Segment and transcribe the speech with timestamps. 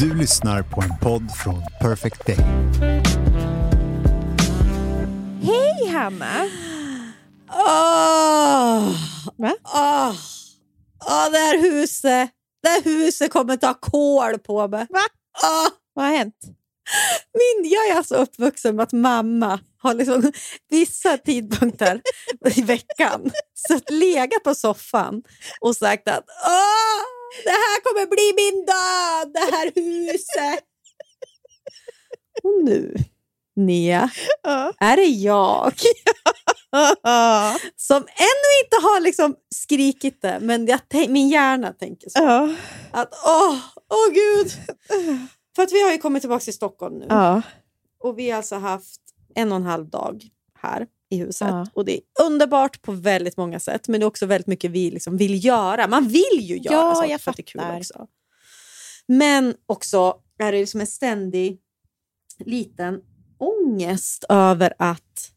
[0.00, 2.36] Du lyssnar på en podd från Perfect Day.
[5.42, 6.48] Hej Hanna!
[7.50, 8.94] Åh!
[9.36, 9.54] Va?
[9.64, 10.14] Åh!
[11.06, 12.30] Åh, det här huset,
[12.62, 14.86] det här huset kommer ta kål på mig.
[14.90, 15.00] Va?
[15.42, 15.68] Åh!
[15.94, 16.36] Vad har hänt?
[17.34, 20.32] Min, jag är alltså uppvuxen med att mamma har liksom
[20.70, 22.00] vissa tidpunkter
[22.56, 25.22] i veckan så legat på soffan
[25.60, 30.64] och sagt att Åh, det här kommer bli min död, det här huset.
[32.42, 32.94] Och nu,
[33.56, 34.10] Nia,
[34.42, 34.72] Ja.
[34.80, 35.72] är det jag
[37.76, 40.68] som ännu inte har liksom skrikit det, men
[41.08, 42.18] min hjärna tänker så.
[42.18, 42.54] Ja.
[42.92, 43.56] Att åh,
[43.88, 44.52] åh gud.
[45.56, 47.06] För att vi har ju kommit tillbaka till Stockholm nu.
[47.08, 47.42] Ja.
[48.02, 49.00] Och vi har alltså haft
[49.34, 50.22] en och en halv dag
[50.58, 51.48] här i huset.
[51.48, 51.66] Ja.
[51.74, 53.88] Och det är underbart på väldigt många sätt.
[53.88, 55.88] Men det är också väldigt mycket vi liksom vill göra.
[55.88, 58.06] Man vill ju göra Ja, saker jag för att det är kul också.
[59.06, 61.58] Men också är det liksom en ständig
[62.44, 63.00] liten
[63.38, 65.30] ångest över att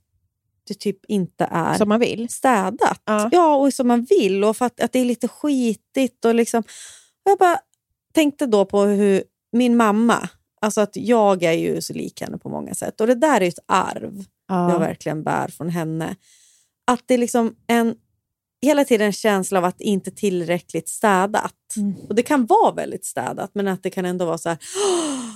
[0.68, 2.30] det typ inte är Som man vill.
[2.30, 3.02] städat.
[3.06, 3.30] Ja.
[3.32, 4.44] Ja, och som man vill.
[4.44, 6.26] Och att, att det är lite skitigt.
[6.26, 6.60] Och liksom,
[7.26, 7.60] och jag bara
[8.14, 10.30] tänkte då på hur min mamma,
[10.62, 13.02] alltså att jag är ju så lik henne på många sätt.
[13.02, 14.78] Och det där är ett arv jag Ja.
[14.80, 16.16] verkligen bär från henne.
[16.92, 17.96] Att det är liksom en
[18.64, 21.54] hela tiden en känsla av att inte tillräckligt städat.
[21.78, 21.96] Mm.
[22.10, 24.58] Och det kan vara väldigt städat, men att det kan ändå vara så här...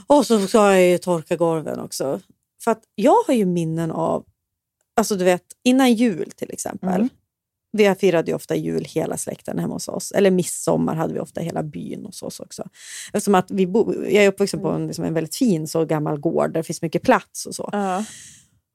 [0.07, 2.19] Och så ska jag ju torka golven också.
[2.63, 4.25] För att jag har ju minnen av,
[4.95, 6.95] alltså du vet, innan jul till exempel.
[6.95, 7.09] Mm.
[7.71, 10.11] Vi firade ju ofta jul hela släkten hemma hos oss.
[10.11, 12.69] Eller midsommar hade vi ofta hela byn hos oss också.
[13.13, 16.19] Eftersom att vi bo, jag är uppvuxen på en, liksom en väldigt fin så gammal
[16.19, 17.69] gård där det finns mycket plats och så.
[17.71, 18.05] Ja.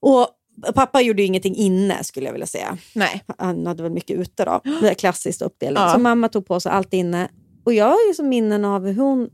[0.03, 0.29] Och
[0.75, 2.79] pappa gjorde ingenting inne skulle jag vilja säga.
[2.95, 3.23] Nej.
[3.39, 4.61] Han hade väl mycket ute då.
[4.81, 5.83] Det är klassiskt uppdelning.
[5.83, 5.93] Ja.
[5.93, 7.29] Så mamma tog på sig allt inne.
[7.65, 9.29] Och jag har ju som minnen av hur hon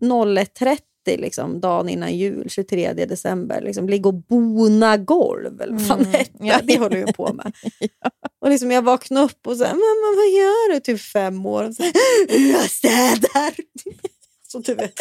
[0.00, 5.60] 01.30 liksom, dagen innan jul, 23 december, liksom, ligger och bona golv.
[5.62, 6.12] Eller vad fan Mm.
[6.12, 6.32] det hette.
[6.40, 6.60] Ja.
[6.64, 7.52] Det håller jag på med.
[8.40, 10.80] Och liksom jag vaknade upp och sa, mamma vad gör du?
[10.80, 11.64] Typ fem år.
[11.64, 11.82] Och så,
[12.28, 13.54] jag städar.
[14.48, 14.92] Så du vet,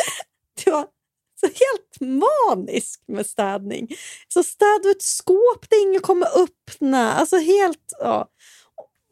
[0.65, 0.85] det var
[1.39, 3.87] så helt manisk med städning.
[4.27, 7.13] Så städa ett skåp där ingen kommer öppna.
[7.13, 7.93] Alltså helt...
[7.99, 8.27] Ja.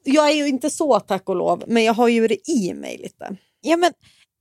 [0.04, 2.98] Jag är ju inte så tack och lov, men jag har ju det i mig
[2.98, 3.36] lite.
[3.62, 3.94] Ja, men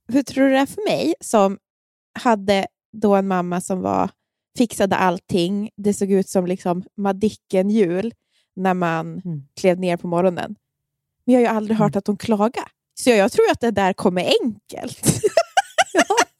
[0.07, 1.57] hur tror du det är för mig som
[2.19, 4.09] hade då en mamma som var
[4.57, 5.69] fixade allting.
[5.77, 8.13] Det såg ut som liksom Madicken-jul
[8.55, 9.41] när man Mm.
[9.55, 10.55] klev ner på morgonen.
[11.25, 12.67] Men jag har ju aldrig hört att hon klagade.
[12.93, 15.01] Så jag, jag tror att det där kommer enkelt.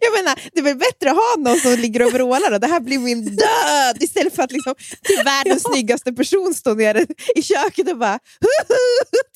[0.00, 2.66] Jag menar, det är väl bättre att ha någon som ligger och vrålar och det
[2.66, 7.42] här blir min död istället för att liksom, till världens snyggaste person stå nere i
[7.42, 8.18] köket och bara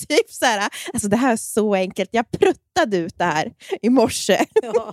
[0.08, 0.68] typ så här.
[0.92, 2.08] Alltså det här är så enkelt.
[2.12, 3.52] Jag pruttade ut det här
[3.82, 4.44] i morse.
[4.62, 4.92] Ja.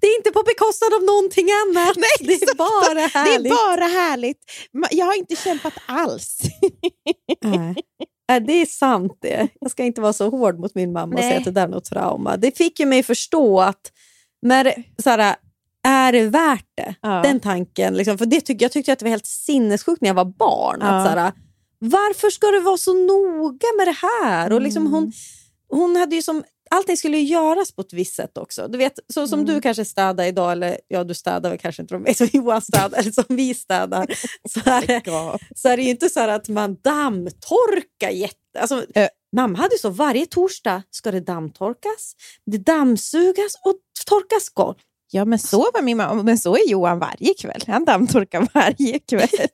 [0.00, 1.96] Det är inte på bekostnad av någonting annat.
[1.96, 3.52] Nej, det är bara Det är härligt.
[3.52, 4.38] bara härligt.
[4.90, 6.40] Jag har inte kämpat alls.
[7.44, 7.74] Nej.
[8.28, 9.48] Nej, det är sant det.
[9.60, 11.38] Jag ska inte vara så hård mot min mamma och säga Nej.
[11.38, 12.36] att det där är något trauma.
[12.36, 13.92] Det fick ju mig förstå att
[14.42, 15.36] när det, så här,
[15.88, 16.94] är det värt det?
[17.00, 17.20] Ja.
[17.22, 17.94] Den tanken.
[17.94, 20.78] Liksom, för det tyck, jag tyckte att det var helt sinnessjukt när jag var barn.
[20.80, 20.86] Ja.
[20.86, 21.32] Att, så här,
[21.78, 24.52] varför ska du vara så noga med det här?
[24.52, 24.92] Och liksom, Mm.
[24.92, 25.12] hon,
[25.68, 28.68] hon hade ju som, allting skulle göras på ett visst sätt också.
[28.68, 29.54] Du vet, så som Mm.
[29.54, 32.98] du kanske städar idag, eller ja, du städar väl kanske inte de som Johan städar,
[32.98, 34.06] eller som vi städar.
[34.48, 35.02] Så är det,
[35.56, 38.36] så är det ju inte så att man dammtorkar jätte...
[38.58, 39.08] Alltså, Ö.
[39.36, 42.14] Mamma hade ju så varje torsdag ska det dammtorkas,
[42.46, 43.74] det dammsugas och
[44.06, 44.76] torkas golv.
[45.12, 46.22] Ja, men så var min mamma.
[46.22, 47.62] Men så är Johan varje kväll.
[47.66, 49.28] Han dammtorkar varje kväll.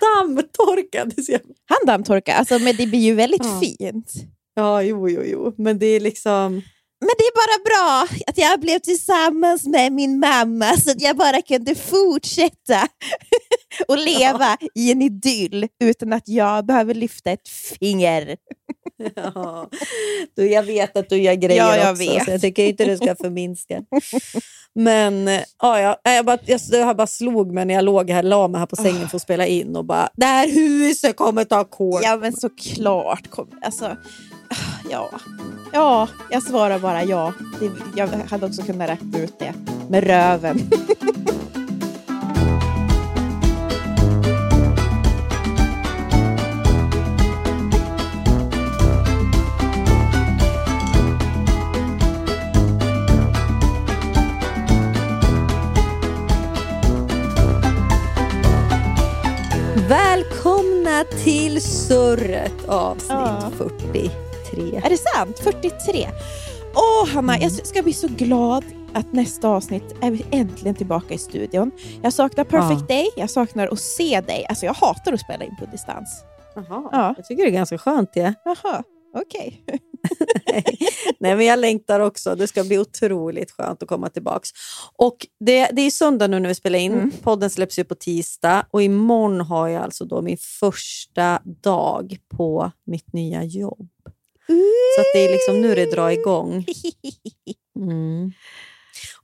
[0.00, 1.04] Dammtorka!
[1.04, 1.40] Det ser...
[1.68, 3.60] Han dammtorkar, alltså, men det blir ju väldigt Ja.
[3.60, 4.12] fint.
[4.54, 5.54] Ja, jo, jo, jo.
[5.58, 6.52] Men det är liksom...
[7.00, 11.16] Men det är bara bra att jag blev tillsammans med min mamma så att jag
[11.16, 12.88] bara kunde fortsätta
[13.88, 18.36] och leva i en idyll utan att jag behöver lyfta ett finger.
[19.16, 19.68] Ja.
[20.36, 22.24] Du, jag vet att du gör grejer Ja, jag också, vet.
[22.24, 23.82] så jag tycker inte du ska förminska.
[24.74, 25.26] Men
[25.62, 28.58] ja, jag, jag, bara, jag, jag bara slog mig när jag låg här, la mig
[28.58, 32.00] här på sängen för att spela in och bara, det här huset kommer ta kål.
[32.04, 33.30] Ja, men såklart.
[33.30, 33.96] Kom, alltså,
[34.90, 35.10] ja.
[35.72, 37.32] Ja, jag svarar bara ja.
[37.60, 39.54] Det, jag hade också kunnat räkna ut det
[39.88, 40.60] med röven.
[59.88, 63.50] Välkomna till Surret avsnitt Ja.
[63.58, 64.76] 43.
[64.84, 65.38] Är det sant?
[65.38, 66.08] 43?
[66.74, 71.18] Åh, Hanna, jag ska bli så glad att nästa avsnitt är vi äntligen tillbaka i
[71.18, 71.70] studion.
[72.02, 72.86] Jag saknar Perfect Ja.
[72.96, 74.46] Day, jag saknar att se dig.
[74.48, 76.24] Alltså jag hatar att spela in på distans.
[76.54, 77.14] Jaha, Ja.
[77.16, 78.34] Jag tycker det är ganska skönt det.
[78.44, 78.82] Jaha,
[79.14, 79.64] okej.
[81.18, 82.34] Nej, men jag längtar också.
[82.34, 84.46] Det ska bli otroligt skönt att komma tillbaka.
[84.96, 86.92] Och det, det är söndag nu när vi spelar in.
[86.92, 87.10] Mm.
[87.22, 92.70] Podden släpps ju på tisdag och imorgon har jag alltså då min första dag på
[92.86, 93.88] mitt nya jobb.
[94.94, 96.64] Så att det är liksom nu det drar igång.
[97.76, 98.32] Mm.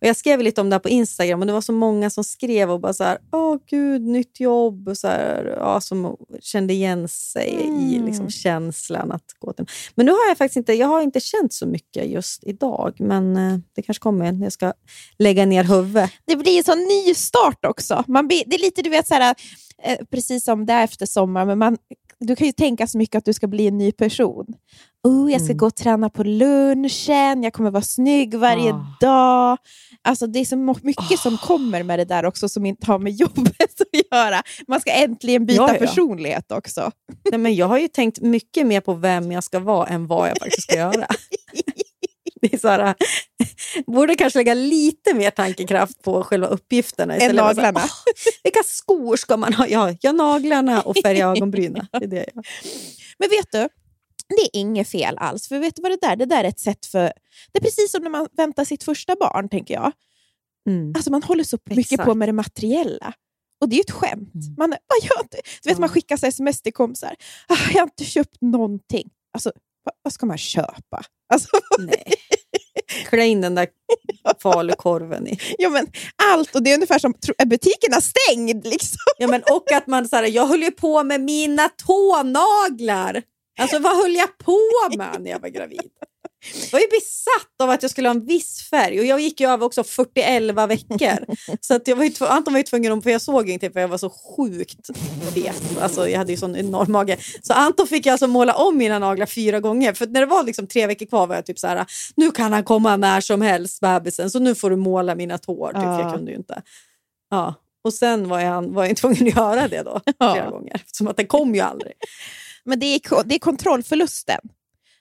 [0.03, 2.25] Och jag skrev lite om det här på Instagram och det var så många som
[2.25, 6.73] skrev och bara så här, åh gud, nytt jobb, och så här, ja, som kände
[6.73, 8.07] igen sig i Mm.
[8.07, 9.67] liksom känslan att gå till.
[9.95, 13.37] Men nu har jag faktiskt inte, jag har inte känt så mycket just idag, men
[13.37, 14.73] eh, det kanske kommer när jag ska
[15.19, 16.11] lägga ner huvudet.
[16.27, 18.05] Det blir en sån ny start också.
[18.09, 19.35] Man blir, det är lite du vet, så här,
[19.83, 21.77] eh, precis som det är efter sommar, men man,
[22.19, 24.47] du kan ju tänka så mycket att du ska bli en ny person.
[25.05, 25.57] Oh, jag ska Mm.
[25.57, 28.97] gå och träna på lunchen, jag kommer vara snygg varje Ah.
[29.01, 29.59] dag.
[30.03, 33.13] Alltså, det är så mycket som kommer med det där också som inte har med
[33.13, 34.43] jobbet att göra.
[34.69, 35.79] Man ska äntligen byta Ja, ja.
[35.79, 36.91] personlighet också.
[37.31, 40.29] Nej, men jag har ju tänkt mycket mer på vem jag ska vara än vad
[40.29, 41.07] jag faktiskt ska göra.
[42.43, 42.95] Det är så här,
[43.87, 47.15] borde kanske lägga lite mer tankekraft på själva uppgifterna.
[47.15, 47.81] Än här, naglarna.
[47.85, 47.91] "Åh,
[48.45, 49.67] vilka skor ska man ha?
[49.69, 51.87] Ja, ja naglarna och färga ögonbrynen.
[51.93, 52.45] Det är det jag.
[53.19, 53.69] Men vet du,
[54.37, 55.49] det är inget fel alls.
[55.49, 57.13] För vet du vad det där Det där är ett sätt för...
[57.53, 59.93] Det är precis som när man väntar sitt första barn, tänker jag.
[60.69, 60.93] Mm.
[60.97, 62.05] Alltså man håller så mycket Exakt.
[62.09, 63.13] på med det materiella.
[63.61, 64.35] Och det är ju ett skämt.
[64.35, 64.55] Mm.
[64.59, 65.37] Man, vad gör inte?
[65.63, 65.81] Du vet, Ja.
[65.81, 67.15] Man skickar så sms till kompisar.
[67.49, 69.11] Ah, jag har inte köpt någonting.
[69.35, 69.53] Alltså,
[69.85, 71.05] vad, vad ska man köpa?
[71.33, 71.49] Alltså,
[71.79, 72.13] Nej.
[73.09, 73.69] Klä in den där
[74.43, 75.39] falukorven i.
[75.59, 75.87] ja, men
[76.23, 76.55] allt.
[76.55, 78.67] Och det är ungefär som, är butikerna stängd?
[78.67, 78.99] Liksom.
[79.19, 83.23] Ja, men, och att man så här, jag höll ju på med mina tånaglar.
[83.61, 84.59] Alltså vad höll jag på
[84.99, 85.91] med när jag var gravid?
[86.65, 89.41] Jag var ju besatt av att jag skulle ha en viss färg och jag gick
[89.41, 91.35] ju över också 41 veckor.
[91.61, 93.81] Så att jag var ju Anton var ju tvungen att, för jag såg ingenting för
[93.81, 94.91] jag var så sjukt
[95.35, 95.63] fet.
[95.81, 97.17] Alltså jag hade ju sån enorm mage.
[97.43, 99.93] Så Anton fick jag alltså måla om mina naglar fyra gånger.
[99.93, 102.53] För när det var liksom tre veckor kvar var jag typ så här, nu kan
[102.53, 105.69] han komma när som helst bebisen så nu får du måla mina tår.
[105.69, 106.01] Typ, Ja.
[106.01, 106.63] jag kunde ju inte.
[107.31, 107.55] Ja.
[107.85, 110.33] Och sen var jag, var jag tvungen att göra det då Ja.
[110.35, 110.75] flera gånger.
[110.75, 111.93] Eftersom att den kom ju aldrig.
[112.65, 114.41] Men det är, det är kontrollförlusten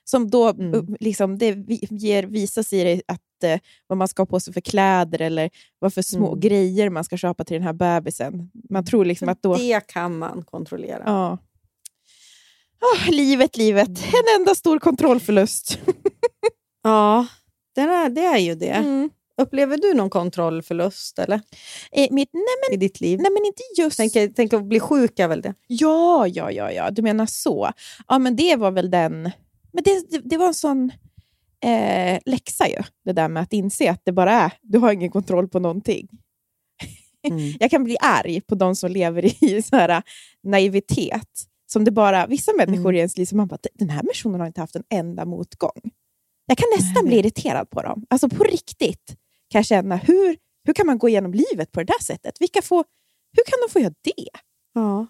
[0.04, 0.96] som då Mm.
[1.00, 1.56] liksom, det
[1.90, 5.50] ger, visas i det att, eh, vad man ska ha på sig för kläder eller
[5.78, 6.40] vad för små Mm.
[6.40, 8.50] grejer man ska köpa till den här bebisen.
[8.70, 9.56] Man tror liksom att då...
[9.56, 11.02] Det kan man kontrollera.
[11.06, 11.38] Ja.
[12.80, 13.88] Ah, livet, livet.
[13.88, 15.78] En enda stor kontrollförlust.
[16.84, 17.26] Ja,
[17.74, 18.66] det är, det är ju det.
[18.70, 19.10] Mm.
[19.36, 21.40] Upplever du någon kontrollförlust eller?
[21.92, 23.18] Eh, mitt, nej, men, i ditt liv?
[23.22, 23.96] nej, men inte just...
[23.96, 25.54] Tänk, tänk att bli sjuk är väl det?
[25.66, 27.70] Ja, ja, ja, ja, du menar så.
[28.08, 29.22] Ja, men det var väl den...
[29.72, 30.90] Men det, det, det var en sån
[31.64, 35.10] eh, läxa ju, det där med att inse att det bara är, du har ingen
[35.10, 36.08] kontroll på någonting.
[37.28, 37.52] Mm.
[37.60, 40.02] Jag kan bli arg på de som lever i så här
[40.42, 41.28] naivitet.
[41.66, 42.94] Som det bara, vissa människor Mm.
[42.94, 45.80] i ens liv som man bara, den här personen har inte haft en enda motgång.
[46.46, 48.06] Jag kan nästan bli irriterad på dem.
[48.10, 49.16] Alltså på riktigt
[49.52, 52.40] kan jag känna, hur, hur kan man gå igenom livet på det där sättet?
[52.40, 52.84] Vilka får,
[53.36, 54.28] hur kan de få göra det?
[54.74, 55.06] Ja.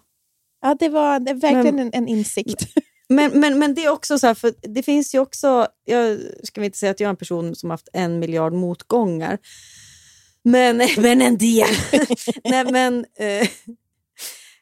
[0.61, 2.67] Ja, det var det verkligen Men- en, en insikt.
[3.09, 6.63] Men, men, men det är också så här, för det finns ju också, jag ska
[6.63, 9.37] inte säga att jag är en person som haft en miljard motgångar,
[10.43, 11.67] men, men en del.
[12.43, 13.49] Nej, men, eh,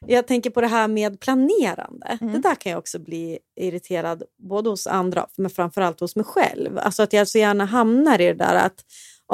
[0.06, 2.18] jag tänker på det här med planerande.
[2.20, 2.32] Mm.
[2.32, 6.78] Det där kan jag också bli irriterad både hos andra, men framförallt hos mig själv.
[6.78, 8.84] Alltså att jag så gärna hamnar i det där att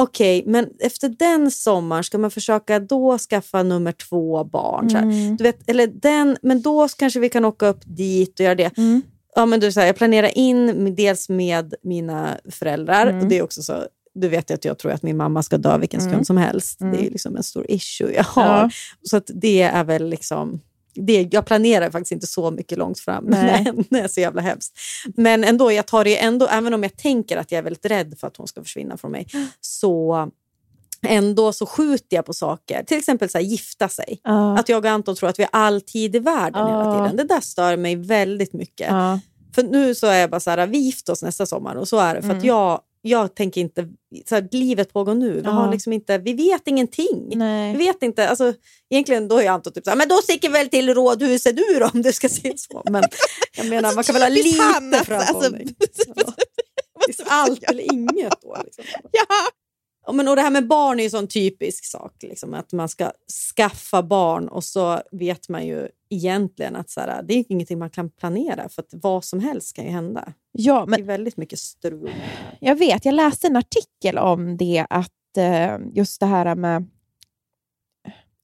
[0.03, 4.91] okej, men efter den sommaren ska man försöka då skaffa nummer två barn.
[4.91, 5.37] Mm.
[5.37, 8.79] Du vet, eller den, men då kanske vi kan åka upp dit och göra det.
[8.79, 9.03] Mm.
[9.35, 13.07] Ja, men du, så här, jag planerar in dels med mina föräldrar.
[13.07, 13.23] Mm.
[13.23, 15.79] Och det är också så, du vet att jag tror att min mamma ska dö
[15.79, 16.25] vilken sekund Mm.
[16.25, 16.81] som helst.
[16.81, 16.97] Mm.
[16.97, 18.45] Det är liksom en stor issue jag har.
[18.45, 18.71] Ja.
[19.03, 20.61] Så att det är väl liksom...
[21.07, 23.73] Det, jag planerar faktiskt inte så mycket långt fram, Nej.
[23.91, 24.79] det är så jävla hemskt.
[25.17, 28.15] Men ändå, jag tar det ändå, även om jag tänker att jag är väldigt rädd
[28.21, 29.27] för att hon ska försvinna från mig,
[29.61, 30.29] så
[31.07, 32.83] ändå så skjuter jag på saker.
[32.85, 34.21] Till exempel så här, gifta sig.
[34.25, 34.59] Ja.
[34.59, 37.01] Att jag och Anton tror att vi har all tid i världen hela Ja.
[37.09, 37.17] tiden.
[37.17, 38.87] Det där stör mig väldigt mycket.
[38.91, 39.21] Ja.
[39.55, 41.99] För nu så är jag bara så här, vi gifter oss nästa sommar och så
[41.99, 42.21] är det.
[42.23, 42.47] För att Mm.
[42.47, 43.89] jag, jag tänker inte,
[44.29, 45.33] så här, livet pågår nu.
[45.33, 45.51] Vi, Ja.
[45.51, 47.33] har liksom inte, vi vet ingenting.
[47.35, 47.73] Nej.
[47.77, 48.55] Vi vet inte, alltså,
[48.91, 51.87] egentligen då är Anton typ så här, men då sticker väl till rådhuset du då
[51.95, 52.83] om du ska se så.
[52.91, 53.03] Men
[53.57, 55.75] jag menar, man kan väl ha lite han, alltså, framförhållning.
[56.17, 56.33] Ja.
[57.07, 58.57] Det är allt eller inget då.
[58.65, 58.85] Liksom.
[59.13, 59.27] Ja.
[60.09, 62.73] Ja, men, och det här med barn är ju en sån typisk sak, liksom, att
[62.73, 63.13] man ska
[63.57, 67.91] skaffa barn och så vet man ju egentligen att så här, det är ingenting man
[67.91, 70.33] kan planera för att vad som helst kan ju hända.
[70.53, 72.11] ja, det men är väldigt mycket strul.
[72.61, 76.87] jag vet, jag läste en artikel om det, att eh, just det här med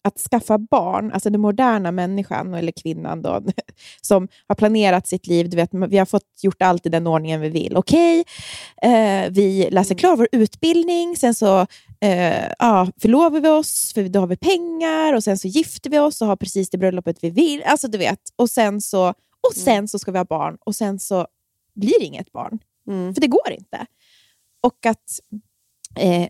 [0.05, 3.43] att skaffa barn, alltså den moderna människan, eller kvinnan då,
[4.01, 7.41] som har planerat sitt liv, du vet, vi har fått gjort allt i den ordningen
[7.41, 7.77] vi vill.
[7.77, 8.25] Okej,
[8.83, 11.67] eh, vi läser klart vår utbildning, sen så
[12.01, 15.99] eh, ja, förlovar vi oss, för då har vi pengar, och sen så gifter vi
[15.99, 17.63] oss och har precis det bröllopet vi vill.
[17.63, 19.09] Alltså du vet, och sen så,
[19.49, 21.27] och sen så ska vi ha barn, och sen så
[21.75, 22.59] blir det inget barn.
[22.89, 23.15] Mm.
[23.15, 23.87] För det går inte.
[24.63, 25.21] Och att
[25.99, 26.29] eh,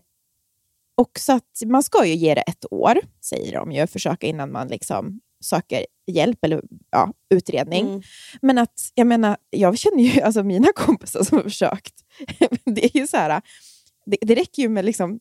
[0.95, 4.67] också att man ska ju ge det ett år, säger de ju, försöka innan man
[4.67, 6.61] liksom söker hjälp eller
[6.91, 7.85] ja, utredning.
[7.85, 8.01] Mm.
[8.41, 11.93] Men att, jag menar, jag känner ju alltså mina kompisar som har försökt.
[12.65, 13.41] det är ju så här,
[14.05, 15.19] det, det räcker ju med liksom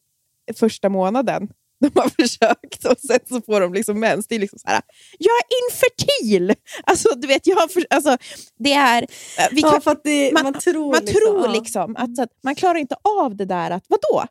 [0.58, 1.48] första månaden
[1.80, 4.26] de har försökt och sen så får de liksom mens.
[4.26, 4.82] Det är liksom så här,
[5.18, 6.54] jag är infertil!
[6.84, 8.16] Alltså, du vet, jag har för, alltså,
[8.58, 9.06] det är...
[9.52, 11.52] Ja, kan, för att det, man, man- tror, man tror ja.
[11.52, 14.26] liksom att, att man klarar inte av det där att, vadå?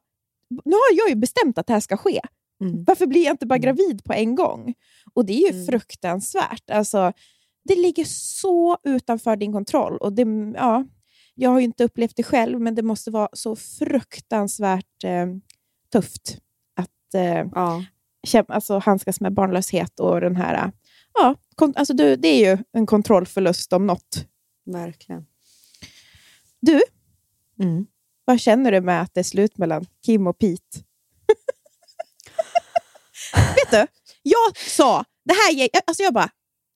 [0.50, 2.22] Nu har jag ju bestämt att det här ska ske.
[2.62, 2.84] Mm.
[2.84, 3.62] Varför blir jag inte bara Mm.
[3.76, 4.74] gravid på en gång?
[5.14, 5.66] Och det är ju Mm.
[5.66, 6.70] fruktansvärt.
[6.70, 7.14] Alltså,
[7.64, 9.98] det ligger så utanför din kontroll.
[9.98, 10.86] Och det, ja,
[11.36, 15.28] jag har ju inte upplevt det själv, men det måste vara så fruktansvärt eh,
[15.92, 16.38] tufft
[16.76, 17.24] att eh,
[17.56, 17.84] Ja.
[18.28, 20.72] käm- alltså, handskas med barnlöshet och den här...
[21.14, 24.26] Ja, kon- alltså, du, det är ju en kontrollförlust om något.
[24.66, 25.26] Verkligen.
[26.60, 26.82] Du,
[27.60, 27.86] Mm.
[28.26, 30.62] Vad känner du med att det är slut mellan Kim och Pete?
[33.56, 33.88] Vet du,
[34.24, 36.30] jag sa, det här ger, alltså jag bara,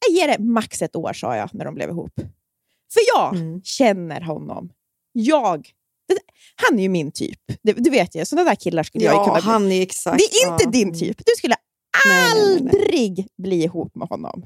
[0.07, 2.13] jag ger det max ett år sa jag när de blev ihop.
[2.93, 3.61] För jag Mm.
[3.63, 4.69] känner honom.
[5.11, 5.69] Jag,
[6.55, 7.39] han är ju min typ.
[7.61, 9.43] Det, du vet ju, sådana där killar skulle jag Ja, kunna bli.
[9.43, 10.17] han är exakt.
[10.17, 10.69] Det är inte ja.
[10.69, 11.17] din typ.
[11.17, 11.55] Du skulle
[12.05, 12.73] Nej, nej, nej, nej.
[12.81, 14.45] aldrig bli ihop med honom.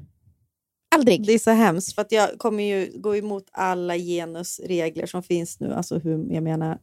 [0.95, 1.25] Aldrig.
[1.25, 5.59] Det är så hemskt för att jag kommer ju gå emot alla genusregler som finns
[5.59, 5.73] nu.
[5.73, 6.79] Alltså hur, jag menar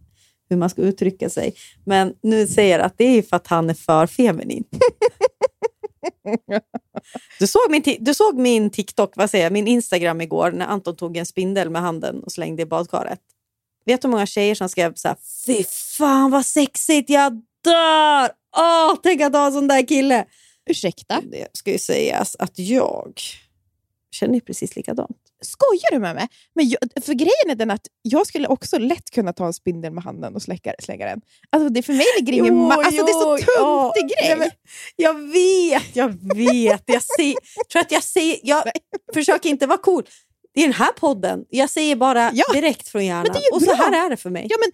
[0.49, 1.55] hur man ska uttrycka sig.
[1.85, 4.65] Men nu säger jag att det är för att han är för feminin.
[7.39, 10.97] Du såg min, du såg min TikTok, vad säger jag, min Instagram igår när Anton
[10.97, 13.21] tog en spindel med handen och slängde i badkaret.
[13.85, 15.65] Vet du hur många tjejer som skrev så här, fy
[15.99, 17.33] fan vad sexigt, jag
[17.65, 18.31] dör!
[18.57, 20.27] Åh, tänk att ha en sån där kille.
[20.71, 21.21] Ursäkta?
[21.31, 23.21] Det ska ju sägas att jag
[24.11, 25.28] känner precis likadant.
[25.43, 26.29] Skojar du med mig?
[26.55, 29.93] Men jag, för grejen är den att jag skulle också lätt kunna ta en spindel
[29.93, 31.21] med handen och släcka, slänga den.
[31.51, 32.57] Alltså det för mig ligger ingen...
[32.57, 34.35] Jo, alltså det är så jo, töntig ja.
[34.35, 34.37] grej.
[34.39, 34.51] Nej,
[34.97, 36.83] Jag vet, jag vet.
[36.87, 37.35] Jag ser,
[37.73, 38.65] tror att jag säger, jag
[39.15, 40.07] försöker inte vara cool.
[40.55, 41.45] Är den här podden.
[41.49, 42.45] Jag säger bara Ja.
[42.53, 43.23] direkt från hjärnan.
[43.23, 44.47] Men det är ju och så här är det för mig.
[44.51, 44.71] ja, men,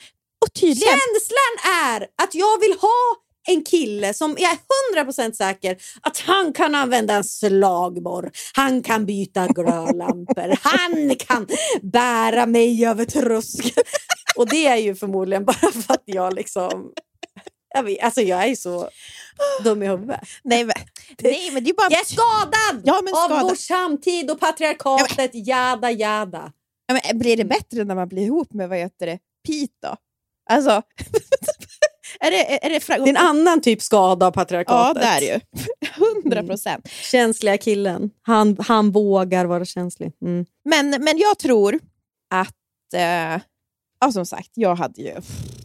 [0.46, 0.88] och tydligen...
[0.88, 6.52] Känslan är att jag vill ha en kille som jag är 100% säker att han
[6.52, 11.46] kan använda en slagborr, han kan byta glödlampor, han kan
[11.82, 13.84] bära mig över tröskeln.
[14.36, 16.92] Och det är ju förmodligen bara för att jag liksom...
[17.74, 18.88] Jag, vet, alltså jag är så
[19.64, 20.20] dum i huvudet.
[20.44, 20.74] Nej, men,
[21.22, 21.88] nej, men det är bara...
[21.90, 23.42] Jag är skadad Ja, men av skadad.
[23.42, 26.52] vår samtid och patriarkatet, jada jada.
[26.86, 29.96] Ja, men blir det bättre när man blir ihop med vad heter det, Pete då?
[30.50, 30.82] Alltså,
[32.20, 35.02] är det, är det, Det är en annan typ skada av Ja, patriarkatet.
[35.02, 35.40] det är ju.
[36.24, 36.88] 100 procent.
[36.88, 38.10] Känsliga killen.
[38.22, 40.12] Han, han vågar vara känslig.
[40.22, 40.46] Mm.
[40.64, 41.78] Men, men jag tror
[42.34, 42.94] att...
[42.94, 43.40] Eh,
[44.00, 45.14] ja, som sagt, jag hade, ju,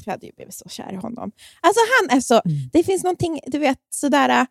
[0.05, 1.31] jag hade ju blivit så kär i honom.
[1.61, 2.41] Alltså han är så...
[2.73, 4.29] Det finns någonting, du vet, sådär...
[4.29, 4.45] eh,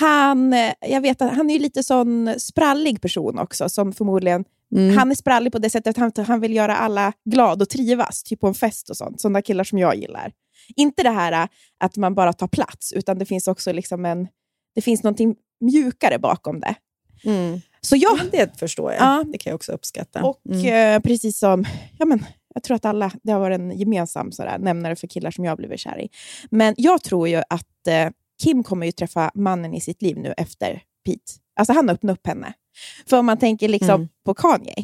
[0.00, 4.44] Han, eh, jag vet att han är ju lite sån sprallig person också, som förmodligen...
[4.74, 4.96] Mm.
[4.96, 8.22] Han är sprallig på det sättet att han, han vill göra alla glad och trivas,
[8.22, 9.20] typ på en fest och sånt.
[9.20, 10.32] Sådana killar som jag gillar.
[10.76, 11.48] Inte det här eh,
[11.80, 14.28] att man bara tar plats, utan det finns också liksom en...
[14.74, 16.74] Det finns någonting mjukare bakom det.
[17.24, 17.60] Mm.
[17.80, 19.02] Så jag, Ja, det förstår jag.
[19.02, 19.24] Ja.
[19.32, 20.22] Det kan jag också uppskatta.
[20.24, 20.96] och Mm.
[20.96, 21.64] eh, precis som,
[21.98, 25.30] ja, men, jag tror att alla, det har varit en gemensam sådär, nämnare för killar
[25.30, 26.08] som jag blivit kär i.
[26.50, 28.10] Men jag tror ju att eh,
[28.42, 31.32] Kim kommer ju träffa mannen i sitt liv nu efter Pete.
[31.56, 32.52] Alltså han öppnar upp henne.
[33.06, 34.08] För om man tänker liksom Mm.
[34.24, 34.74] på Kanye,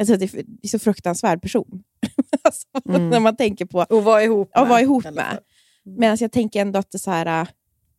[0.00, 1.82] alltså det är så fruktansvärd person.
[2.42, 3.08] alltså, Mm.
[3.10, 5.14] När man tänker på Och vara ihop att vara ihop med.
[5.14, 5.38] fall.
[5.84, 7.48] Medan jag tänker ändå att det så här, äh,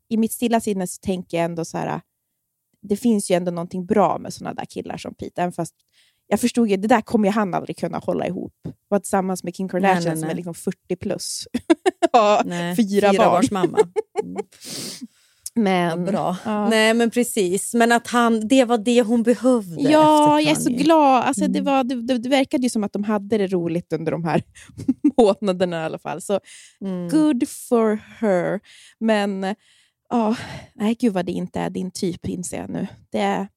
[0.10, 2.00] i mitt stilla sinne så tänker jag ändå så här, äh,
[2.82, 5.74] det finns ju ändå någonting bra med sådana där killar som Pete, även fast
[6.28, 8.54] jag förstod ju, det där kommer han aldrig kunna hålla ihop.
[8.88, 10.36] Vara tillsammans med Kim Kardashian Nej, nej, som är nej.
[10.36, 11.48] liksom 40 plus.
[12.12, 13.18] ja, Nej, fyra barn.
[13.18, 13.78] barns mamma.
[14.24, 14.36] Mm.
[15.58, 16.38] Men, Bra.
[16.46, 16.70] Ja.
[16.70, 17.74] Nej, men precis.
[17.74, 19.82] Men att han, det var det hon behövde.
[19.92, 21.24] Ja, jag är så glad.
[21.24, 21.74] Alltså, det, Mm.
[21.74, 24.44] var, det, det, det verkade ju som att de hade det roligt under de här
[25.18, 26.22] månaderna i alla fall.
[26.22, 26.40] Så
[26.82, 27.10] Mm.
[27.10, 28.60] good for her.
[29.00, 29.56] Men
[30.10, 30.36] ja,
[30.76, 32.88] nej, gud vad det inte är din typ inser jag nu.
[33.12, 33.48] Det är,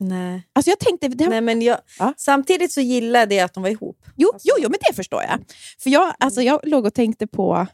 [0.00, 0.42] Nej.
[0.52, 2.14] alltså jag tänkte, det här, Nej, men jag, Ja.
[2.16, 3.98] Samtidigt så gillade jag att de var ihop.
[4.16, 4.48] jo, Alltså.
[4.48, 5.38] jo, jo, men det förstår jag.
[5.82, 7.66] För jag, alltså, jag låg och tänkte på...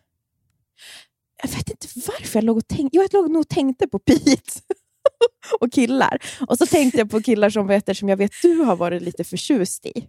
[1.42, 2.96] Jag vet inte varför jag låg och tänkte...
[2.96, 4.40] Jo, jag låg nog och tänkte på Pete
[5.60, 6.18] och killar.
[6.48, 9.24] Och så tänkte jag på killar som, vet, som jag vet du har varit lite
[9.24, 10.08] förtjust i.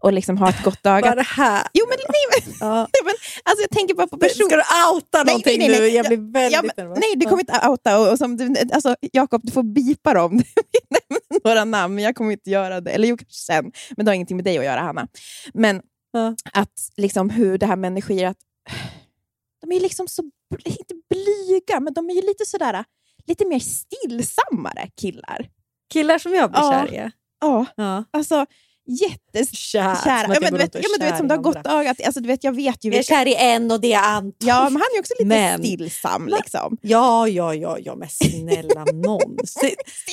[0.00, 1.00] Och liksom har ett gott öga.
[1.06, 1.66] Bara det här.
[1.72, 2.74] Jo, men, nej, men, Ja.
[2.92, 4.46] nej, men alltså, jag tänker bara på person...
[4.46, 4.62] Ska du
[4.94, 5.84] outa någonting nej, nej, nu?
[5.84, 5.94] nej.
[5.94, 6.98] Jag blir väldigt Ja, men, nervös.
[7.00, 7.98] nej, det kommer inte outa.
[8.00, 10.42] Och, och som, du- alltså, Jakob, du får bipa dem.
[11.44, 12.90] Några namn, men jag kommer inte göra det.
[12.90, 13.72] Eller jo, kanske sen.
[13.96, 15.08] Men det har ingenting med dig att göra, Hanna.
[15.54, 15.82] Men
[16.12, 16.34] Ja.
[16.52, 18.36] att liksom hur det här med energi, att
[19.62, 20.22] de är liksom så,
[20.64, 22.84] inte blyga, men de är ju lite sådär,
[23.26, 25.48] lite mer stillsammare killar.
[25.92, 26.86] Killar som jag blir Ja.
[26.88, 27.10] kär i.
[27.40, 28.04] Ja, Ja.
[28.10, 28.46] alltså
[29.00, 29.50] jättes...
[29.56, 29.94] Kär.
[29.94, 30.16] som Kära.
[30.26, 31.72] att Ja, men, du vet, ja, men du vet som du har gott andra.
[31.72, 31.94] öga.
[32.04, 34.32] Alltså, du vet, jag vet ju Jag är kär i en och det är Anton.
[34.48, 36.26] Ja, men han är också lite Men- stillsam.
[36.28, 36.76] Liksom.
[36.82, 39.36] Ja, ja, ja, ja, men snälla någon.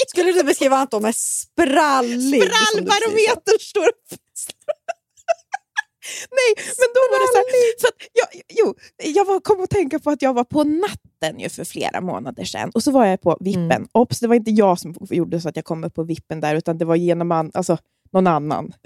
[0.07, 2.21] Skulle du beskriva Anton med sprallig?
[2.21, 2.65] som du precis sa?
[2.65, 4.19] Sprallbarometer står upp.
[6.31, 8.75] Nej, men då var det så här, att jag, jo,
[9.15, 12.43] jag var, kom att tänka på att jag var på natten ju för flera månader
[12.43, 13.71] sedan och så var jag på vippen.
[13.71, 13.87] Mm.
[13.91, 16.55] Ops, det var inte jag som gjorde så att jag kom upp på vippen där,
[16.55, 17.77] utan det var genom an, alltså,
[18.11, 18.73] någon annan.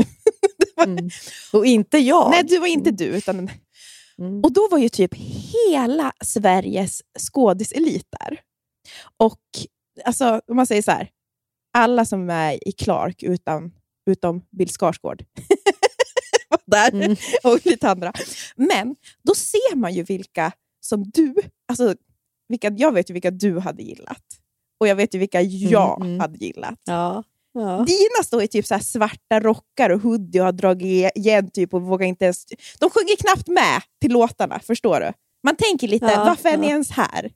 [0.86, 1.10] Mm.
[1.54, 2.30] Och inte jag.
[2.32, 3.06] Nej, det var inte du.
[3.06, 3.50] Utan,
[4.20, 4.44] Mm.
[4.44, 8.40] och då var ju typ hela Sveriges skådiselit där.
[9.18, 9.40] Och
[10.06, 11.10] alltså, om man säger så här,
[11.74, 13.72] alla som är i Clark utan,
[14.10, 15.24] utom Bill Skarsgård
[16.54, 17.16] var där Mm.
[17.44, 18.14] och lite andra.
[18.56, 21.36] Men då ser man ju vilka som du,
[21.68, 21.96] alltså,
[22.48, 24.24] vilka, jag vet ju vilka du hade gillat.
[24.80, 26.20] Och jag vet ju vilka jag mm.
[26.20, 26.80] hade gillat.
[26.86, 27.24] Ja.
[27.54, 27.86] Ja.
[27.88, 31.82] Dina står i typ så svarta rockar och hoodie och har dragit igen typ och
[31.82, 32.46] vågar inte ens...
[32.80, 35.14] De sjunger knappt med till låtarna, förstår du?
[35.44, 37.32] Man tänker lite, Ja, varför är ni ens här?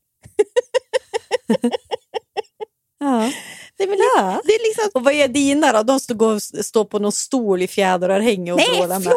[3.77, 4.41] Det väl lite, Ja.
[4.43, 4.89] det är liksom...
[4.93, 5.83] Och vad är dina då?
[5.83, 9.13] De står, står på någon stol i fjäderörhänge och Nej, vrålar med.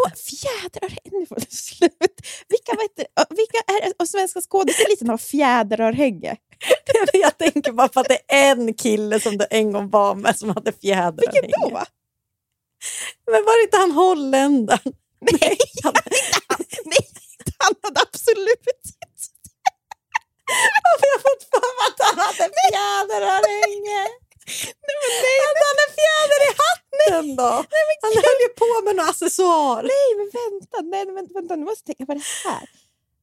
[1.41, 2.21] det slut.
[2.49, 2.97] Vilka, vet
[3.31, 6.37] vilka är och svenska skådisar har fjäderörhänge?
[7.13, 10.39] Jag tänker bara på att det är en kille som du en gång var med
[10.39, 11.41] som hade fjäderörhänge.
[11.43, 11.85] Vilken då?
[13.31, 14.93] Men var det inte han holländaren?
[15.41, 15.93] Nej, han,
[16.85, 17.09] nej,
[17.59, 18.91] han hade absolut inte...
[20.85, 24.03] Varför har jag fått för mig att han hade fjäderörhänge?
[25.47, 27.51] Han en fjäder i hatten då?
[28.03, 29.83] han höll ju på med någon accessoar.
[29.83, 32.69] Nej, men vänta, nej, men vänta, nu måste jag tänka på det här.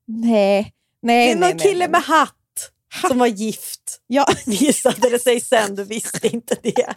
[0.08, 1.50] Nej, Det nej, är nej.
[1.50, 1.90] någon nej, kille nej.
[1.90, 2.34] med hatt
[3.08, 4.02] som var gift.
[4.08, 6.94] Ja, Visade det sig sen, du visste inte det.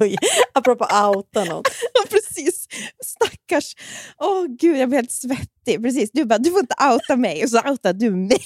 [0.00, 0.16] Oj,
[0.52, 1.62] apropå outa någon.
[1.94, 2.66] Ja, precis.
[3.04, 3.76] Stackars.
[4.18, 5.82] Åh gud, jag blir helt svettig.
[5.82, 6.10] Precis.
[6.12, 8.42] Du bara, du får inte outa mig och så outar du mig.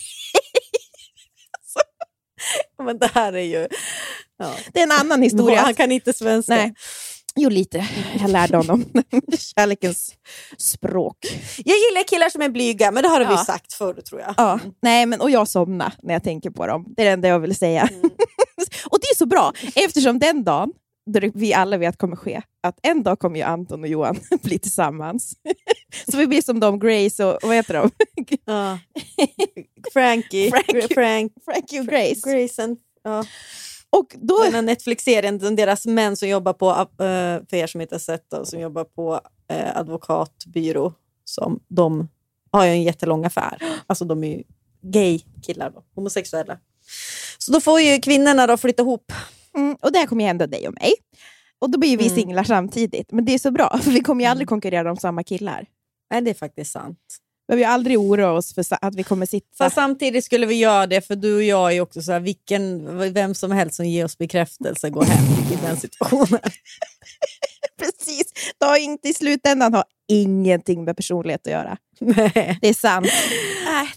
[2.85, 3.69] Men det här är ju...
[4.39, 4.55] Ja.
[4.73, 5.61] Det är en annan historia.
[5.65, 6.55] Han kan inte svenska.
[6.55, 6.75] Nej.
[7.41, 7.89] Jo, lite.
[8.21, 8.85] Jag lärde honom
[9.39, 10.15] kärlekens
[10.59, 11.17] språk.
[11.65, 13.45] Jag gillar killar som är blyga, men det har vi Ja.
[13.45, 14.35] sagt förr tror jag.
[14.37, 16.85] Ja, nej, men, och jag somnar när jag tänker på dem.
[16.97, 17.83] Det är det enda jag vill säga.
[18.91, 20.73] och det är så bra, eftersom den dagen,
[21.11, 24.59] då vi alla vet kommer ske, att en dag kommer ju Anton och Johan bli
[24.59, 25.33] tillsammans.
[26.11, 27.91] så vi blir som de Grace och, vad heter de?
[28.45, 28.79] Ja.
[29.93, 30.51] Frankie.
[30.51, 30.89] Frankie.
[30.95, 31.33] Frank.
[31.45, 32.31] Frankie och Grace.
[32.31, 32.77] Grayson.
[33.03, 33.25] Ja.
[33.91, 37.95] Och då, Den här Netflix-serien, deras män som jobbar på, eh, för er som inte
[37.95, 39.21] har sett det, som jobbar på
[39.51, 40.93] eh, advokatbyrå,
[41.25, 42.09] som de
[42.51, 43.59] har ju en jättelång affär.
[43.87, 44.43] Alltså de är ju
[44.83, 46.59] gay-killar, då, homosexuella.
[47.39, 49.13] Så då får ju kvinnorna då flytta ihop.
[49.57, 50.93] mm, och där kommer ju hända dig och mig.
[51.59, 52.17] Och då blir vi Mm.
[52.17, 53.13] singlar samtidigt.
[53.13, 55.67] Men det är så bra, för vi kommer ju aldrig konkurrera om samma killar.
[56.11, 56.99] Nej, det är faktiskt sant.
[57.49, 59.47] Vi behöver ju aldrig oroa oss för att vi kommer sitta...
[59.59, 62.99] Fast samtidigt skulle vi göra det, för du och jag är också så här, vilken,
[63.13, 66.41] vem som helst som ger oss bekräftelse går hem i den situationen.
[67.79, 68.33] Precis.
[68.59, 71.77] Det har inte i slutändan har ingenting med personlighet att göra.
[72.01, 72.59] Nej.
[72.63, 73.07] Det är sant.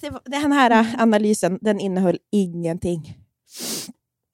[0.01, 3.17] Det var, den här analysen den innehöll ingenting.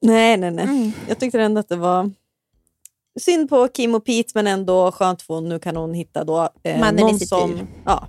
[0.02, 0.64] nej, nej, nej.
[0.64, 0.92] Mm.
[1.08, 2.10] Jag tyckte ändå att det var
[3.20, 6.48] synd på Kim och Pete, men ändå skönt för hon, nu kan hon hitta då,
[6.62, 7.68] eh, någon som...
[7.84, 8.08] Ja,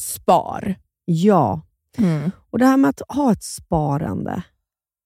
[0.00, 0.74] spar.
[1.04, 1.62] Ja,
[2.50, 4.42] och det här med att ha ett sparande,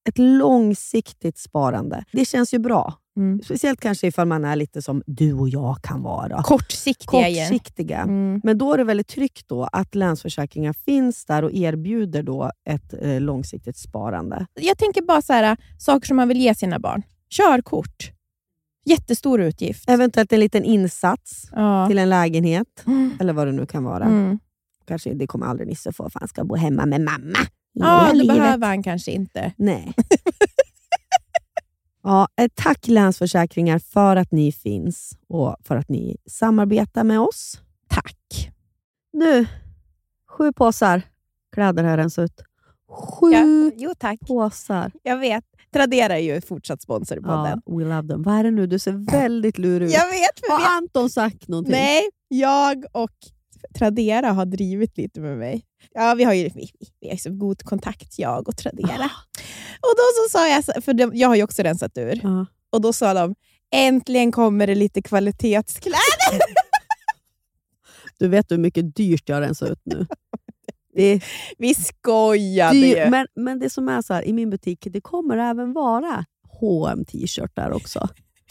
[0.08, 2.94] ett långsiktigt sparande, det känns ju bra.
[3.16, 3.40] Mm.
[3.44, 6.42] Speciellt kanske ifall man är lite som du och jag kan vara.
[6.42, 7.22] Kortsiktiga.
[7.22, 7.98] Kortsiktiga.
[7.98, 8.40] Mm.
[8.44, 12.94] Men då är det väldigt tryggt då att Länsförsäkringar finns där och erbjuder då ett
[13.02, 14.46] eh, långsiktigt sparande.
[14.54, 17.02] Jag tänker bara så här, saker som man vill ge sina barn.
[17.30, 18.10] Körkort.
[18.86, 19.88] Jättestor utgift.
[19.90, 21.86] Eventuellt en liten insats Ja.
[21.88, 23.10] till en lägenhet, Mm.
[23.20, 24.04] eller vad det nu kan vara.
[24.86, 27.38] Kanske Det kommer aldrig Nisse få, för han ska bo hemma med mamma.
[27.72, 28.36] Ja, det livet.
[28.36, 29.52] behöver han kanske inte.
[29.56, 29.94] Nej.
[32.02, 37.60] ja, eh, tack Länsförsäkringar för att ni finns och för att ni samarbetar med oss.
[37.88, 38.50] Tack.
[39.12, 39.46] Nu,
[40.30, 41.02] sju påsar
[41.54, 42.40] kläder har rensat ut.
[42.88, 44.20] Sju Ja, jo, tack.
[44.20, 44.92] påsar.
[45.02, 45.44] Jag vet.
[45.72, 47.62] Tradera är ju fortsatt sponsor podden.
[47.66, 48.22] Ja, we love them.
[48.22, 48.66] Vad är det nu?
[48.66, 49.92] Du ser väldigt lurig ut.
[49.94, 51.72] Jag vet, Har Anton sagt någonting?
[51.72, 53.10] nej, jag och
[53.74, 55.64] Tradera har drivit lite med mig.
[55.94, 59.04] Ja, vi har ju vi, vi har så god kontakt, jag och Tradera.
[59.80, 62.46] Och då så sa jag, för de, jag har ju också rensat ur, Ja.
[62.70, 63.34] och då sa de
[63.74, 65.98] äntligen kommer det lite kvalitetskläder.
[68.18, 70.06] Du vet hur mycket dyrt jag har rensat ut nu.
[70.94, 71.20] Det
[71.58, 73.10] Vi skojade ju.
[73.10, 76.24] men, men det som är så här, i min butik, det kommer även vara
[76.60, 78.08] hm t-shirtar också.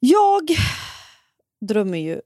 [0.00, 0.50] Jag
[1.68, 2.20] drömmer ju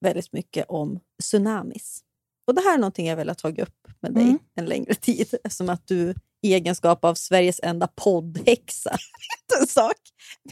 [0.00, 2.00] väldigt mycket om tsunamis.
[2.46, 4.38] Och Det här är någonting jag vill ha tagit upp med dig Mm.
[4.54, 8.96] en längre tid eftersom att du i egenskap av Sveriges enda poddhäxa
[9.60, 9.96] en sak.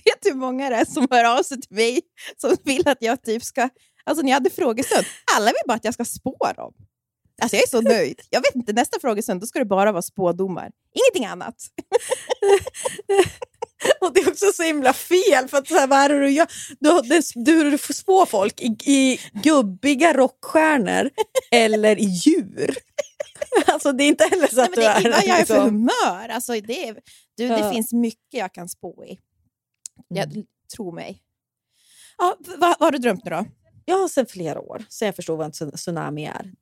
[0.04, 2.00] Vet du hur många det är som hör av sig till mig
[2.37, 3.68] som vill att jag typ ska...
[4.04, 5.04] Alltså när jag hade frågestund,
[5.37, 6.74] alla vill bara att jag ska spå dem.
[7.42, 8.20] Alltså jag är så nöjd.
[8.30, 10.70] Jag vet inte, nästa frågestund då ska det bara vara spådomar.
[10.94, 11.54] Ingenting annat.
[14.01, 16.31] Och Det är också så himla fel, för att så här, vad är det du
[16.31, 16.47] gör?
[16.81, 17.01] Du,
[17.44, 21.11] du, du får spå folk i, i gubbiga rockstjärnor
[21.51, 22.77] eller i djur.
[23.66, 25.44] Alltså Det är inte heller så Nej, att men det är du vad jag är
[25.44, 26.29] för liksom- humör.
[26.29, 26.94] Alltså, det, är,
[27.37, 27.73] du, det Ja.
[27.73, 29.18] finns mycket jag kan spå i.
[30.09, 30.44] Jag,
[30.77, 31.23] Tro mig.
[32.18, 33.44] Ja, vad, vad har du drömt nu då?
[33.85, 36.53] Jag har sedan flera år, sen jag förstod vad en tsun- tsunami är,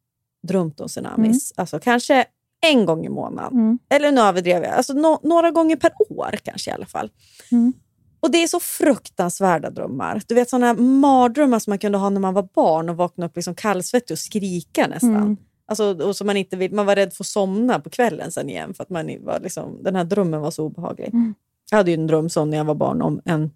[0.43, 1.53] drömt om tsunamis.
[1.57, 2.25] Alltså kanske
[2.67, 3.59] en gång i månaden.
[3.59, 3.79] Mm.
[3.89, 4.73] Eller nu överdrev jag.
[4.73, 7.11] Alltså nå- några gånger per år kanske i alla fall.
[7.53, 7.73] Mm.
[8.21, 10.23] Och Det är så fruktansvärda drömmar.
[10.27, 13.37] Du vet sådana mardrömmar som man kunde ha när man var barn och vakna upp
[13.37, 15.17] liksom kallsvettig och skrika nästan.
[15.17, 15.37] Mm.
[15.67, 18.49] Alltså, och så man, inte vill, man var rädd för att somna på kvällen sen
[18.51, 21.09] igen för att man var liksom, den här drömmen var så obehaglig.
[21.13, 21.35] Mm.
[21.71, 23.51] Jag hade ju en dröm sån när jag var barn om en,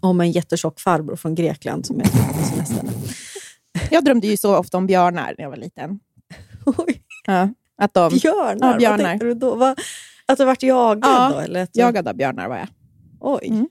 [0.00, 2.88] om en jättetjock farbror från Grekland som jag tog på semestern.
[3.90, 6.00] Jag drömde ju så ofta om björnar när jag var liten.
[6.66, 7.48] Oj, Ja,
[7.78, 8.72] att de björnar?
[8.72, 8.96] Ja, björnar.
[8.98, 9.54] Vad tänkte du då?
[9.54, 9.80] Vad,
[10.26, 11.38] att du vart jagad Ja, då?
[11.40, 12.68] Eller att du, jagade av björnar var jag.
[13.20, 13.48] Oj.
[13.48, 13.68] Mm.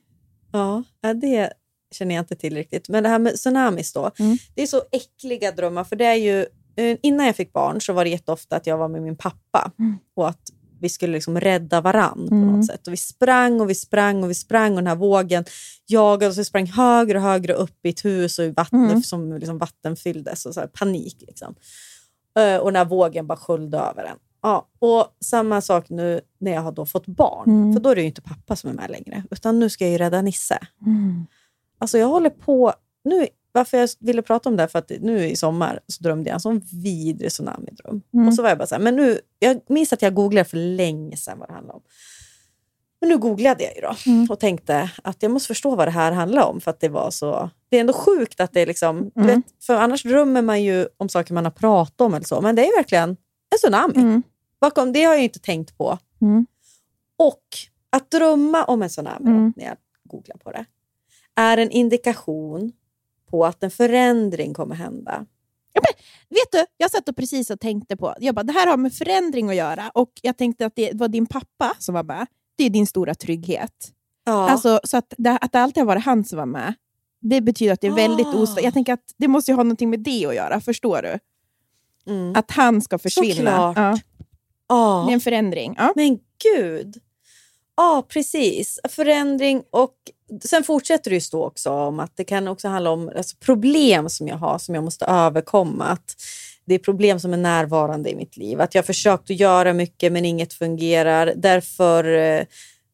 [0.52, 0.84] Ja,
[1.22, 1.50] det
[1.92, 2.90] känner jag inte till riktigt.
[2.90, 4.12] Men det här med tsunamis då.
[4.20, 4.38] Mm.
[4.56, 5.84] Det är så äckliga drömmar.
[5.84, 6.40] För det är ju,
[6.76, 9.72] eh, innan jag fick barn så var det jätteofta att jag var med min pappa.
[9.80, 9.98] Mm.
[10.16, 10.42] Och att
[10.80, 12.48] vi skulle liksom rädda varann på Mm.
[12.56, 12.88] något sätt.
[12.88, 15.46] Och vi sprang och vi sprang och vi sprang och den här vågen
[15.88, 16.38] jagade oss.
[16.38, 19.02] Vi sprang högre och högre upp i ett hus och i vatten, Mm.
[19.04, 20.46] som liksom vatten fylldes.
[20.46, 21.56] Och så panik liksom.
[22.38, 24.18] Eh, Och när vågen bara sköljde över en.
[24.42, 27.50] Ja, och samma sak nu när jag har då fått barn.
[27.50, 27.74] Mm.
[27.74, 29.24] För då är det ju inte pappa som är med längre.
[29.32, 30.60] Utan nu ska jag ju rädda Nisse.
[30.86, 31.26] Mm.
[31.80, 32.74] Alltså jag håller på...
[33.04, 36.30] Nu, varför jag ville prata om det här, för att nu i sommar så drömde
[36.30, 38.02] jag en sån vidrig tsunamidröm.
[38.14, 38.28] Mm.
[38.28, 40.58] Och så var jag bara så här, men nu, jag minns att jag googlade för
[40.58, 41.84] länge sedan vad det handlade om.
[43.00, 44.28] Men nu googlade jag ju då Mm.
[44.30, 46.62] och tänkte att jag måste förstå vad det här handlar om.
[46.62, 47.50] För att det var så...
[47.70, 49.12] Det är ändå sjukt att det är liksom...
[49.16, 49.28] Mm.
[49.28, 52.42] Vet, för annars drömmer man ju om saker man har pratat om eller så.
[52.42, 53.94] Men det är verkligen en tsunami.
[53.96, 54.24] Mm.
[54.62, 55.98] Bakom det har jag inte tänkt på.
[56.22, 56.46] Mm.
[57.18, 57.44] Och
[57.90, 59.54] att drömma om en tsunami, Mm.
[59.58, 60.66] när jag googlar på det,
[61.36, 62.72] är en indikation
[63.30, 65.26] på att en förändring kommer hända.
[66.30, 68.94] Vet du, jag satt och precis och tänkte på, jag bara, det här har med
[68.94, 72.28] förändring att göra och jag tänkte att det var din pappa som var med.
[72.58, 73.92] Det är din stora trygghet.
[74.26, 74.50] Ja.
[74.50, 76.74] Alltså, så att det, att det alltid har varit han som var med,
[77.22, 78.34] det betyder att det är väldigt Ah.
[78.38, 78.62] osta.
[78.62, 81.20] Jag tänker att det måste ju ha någonting med det att göra, förstår du?
[82.14, 82.36] mm.
[82.36, 83.36] Att han ska försvinna.
[83.36, 83.78] Såklart.
[83.78, 84.00] Ja,
[84.68, 85.04] ja.
[85.08, 85.76] det är en förändring.
[85.78, 85.94] Ja.
[85.96, 86.20] Men
[86.56, 87.02] gud!
[87.78, 88.80] Ja, precis.
[88.90, 89.94] Förändring och
[90.44, 94.10] sen fortsätter det ju stå också om att det kan också handla om alltså, problem
[94.10, 95.86] som jag har som jag måste överkomma.
[95.86, 96.16] Att
[96.68, 98.62] det är problem som är närvarande i mitt liv.
[98.62, 101.34] Att jag har försökt att göra mycket men inget fungerar.
[101.36, 102.46] Därför eh,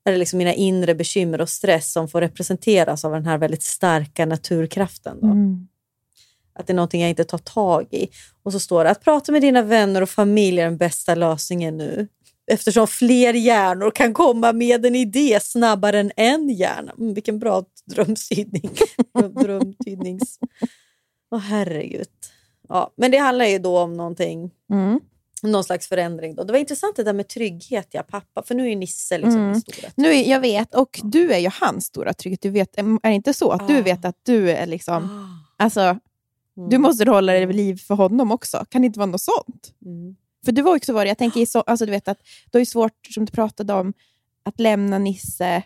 [0.06, 3.64] är det liksom mina inre bekymmer och stress som får representeras av den här väldigt
[3.64, 5.18] starka naturkraften.
[5.22, 5.28] Då.
[5.28, 5.68] Mm.
[6.56, 8.08] Att det är någonting jag inte tar tag i.
[8.44, 11.78] Och så står det att prata med dina vänner och familj är den bästa lösningen
[11.78, 12.08] nu.
[12.52, 16.92] Eftersom fler hjärnor kan komma med en idé snabbare än en hjärna.
[16.98, 18.72] Mm, vilken bra drömtydning.
[19.42, 20.40] Drömtydnings...
[21.32, 22.08] Åh herregud.
[22.70, 25.00] Ja, men det handlar ju då om någonting, Mm.
[25.44, 26.36] någon slags förändring.
[26.36, 26.44] Då.
[26.44, 28.44] Det var intressant det där med trygghet, ja pappa.
[28.44, 29.56] För nu är ju Nisse liksom Mm.
[29.62, 29.90] stora.
[29.96, 32.42] Nu, är- jag vet, och du är ju hans stora trygghet.
[32.42, 33.82] Du vet, är det inte så att du Ah.
[33.82, 35.04] vet att du är liksom...
[35.04, 35.64] Ah.
[35.64, 36.70] Alltså, Mm.
[36.70, 38.66] du måste hålla dig vid liv för honom också.
[38.70, 39.74] Kan det inte vara något sånt?
[39.86, 40.16] Mm.
[40.46, 42.18] För du var också varit, jag tänker, så, alltså du vet att
[42.52, 43.94] det är svårt, som du pratade om,
[44.46, 45.64] att lämna Nisse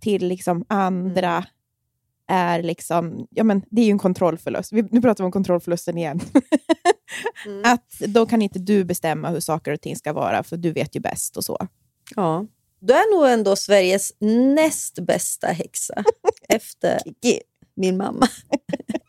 [0.00, 1.44] till liksom andra Mm.
[2.28, 4.72] Är liksom, ja men det är ju en kontrollförlust.
[4.72, 6.20] Vi, nu pratar vi om kontrollförlusten igen.
[7.46, 7.62] Mm.
[7.64, 10.96] Att då kan inte du bestämma hur saker och ting ska vara, för du vet
[10.96, 11.66] ju bäst och så.
[12.16, 12.46] Ja.
[12.80, 16.04] Du är nog ändå Sveriges näst bästa häxa
[16.48, 16.98] efter
[17.76, 18.28] min mamma.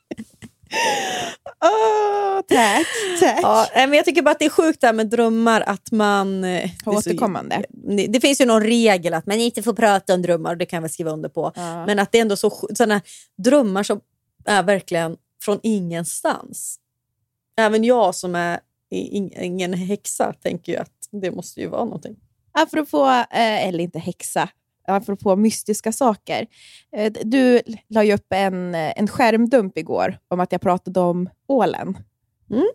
[1.66, 2.88] Åh, tack,
[3.20, 3.40] tack.
[3.44, 5.62] Ja, men jag tycker bara att det är sjukt det här med drömmar.
[5.62, 7.64] Att man, eh, det, är så- Återkommande.
[7.70, 10.66] det, det finns ju någon regel att man inte får prata om drömmar och det
[10.66, 11.52] kan jag väl skriva under på.
[11.56, 11.86] Ja.
[11.86, 13.02] Men att det är ändå så sådana
[13.38, 14.02] drömmar som
[14.46, 16.80] är verkligen från ingenstans.
[17.60, 18.60] Även jag som är
[18.92, 22.16] ingen häxa tänker ju att det måste ju vara någonting.
[22.52, 24.50] Apropå, eh, eller inte häxa,
[24.90, 26.48] apropå mystiska saker.
[26.96, 31.30] Eh, du la ju upp en, eh, en skärmdump igår om att jag pratade om
[31.48, 31.98] ålen.
[32.52, 32.68] Mm.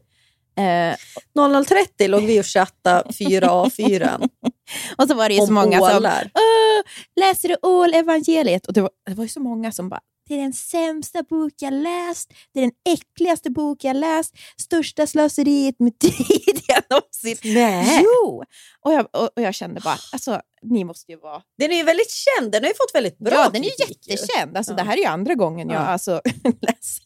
[0.56, 0.96] Eh,
[1.34, 4.28] 00.30 låg vi och chattade 4A4
[4.98, 6.30] och så var det ju så många som ålar.
[6.34, 6.82] "Åh,
[7.20, 8.66] läser du ålevangeliet?
[8.66, 11.52] Och det var, det var ju så många som bara, det är den sämsta bok
[11.58, 17.54] jag läst, det är den äckligaste bok jag läst, största slöseriet med tid jag någonsin...
[17.54, 18.00] Nej.
[18.04, 18.42] Jo!
[18.80, 21.42] Och jag, och, och jag kände bara, alltså, ni måste ju vara...
[21.58, 23.72] Den är ju väldigt känd, den har ju fått väldigt bra ja, den är ju
[23.78, 24.56] jättekänd.
[24.56, 24.76] Alltså, Ja.
[24.76, 25.86] Det här är ju andra gången jag Ja.
[25.86, 27.04] alltså, läser.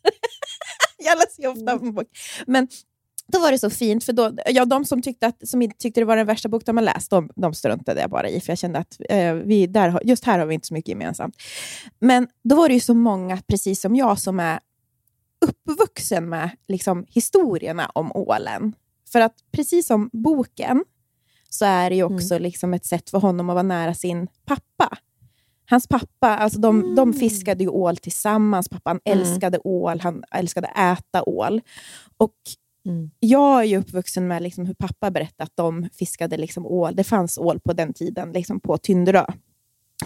[0.98, 2.06] jag läser ju ofta en bok.
[2.46, 2.68] Men
[3.32, 6.04] då var det så fint, för då, ja, de som tyckte, att, som tyckte det
[6.04, 8.58] var den värsta bok de har läst, de, de struntade jag bara i, för jag
[8.58, 11.34] kände att eh, vi, där, just här har vi inte så mycket gemensamt.
[11.98, 14.60] Men då var det ju så många, precis som jag, som är
[15.46, 18.74] uppvuxen med liksom, historierna om ålen.
[19.12, 20.84] För att precis som boken,
[21.50, 24.96] så är det ju också liksom ett sätt för honom att vara nära sin pappa.
[25.70, 28.68] Hans pappa, alltså de, de fiskade ju ål tillsammans.
[28.68, 29.18] Pappan Mm.
[29.20, 31.61] älskade ål, han älskade äta ål.
[32.16, 32.34] Och
[32.87, 33.11] Mm.
[33.20, 36.96] jag är ju uppvuxen med liksom hur pappa berättade att de fiskade liksom ål.
[36.96, 39.24] Det fanns ål på den tiden liksom på Tynderö.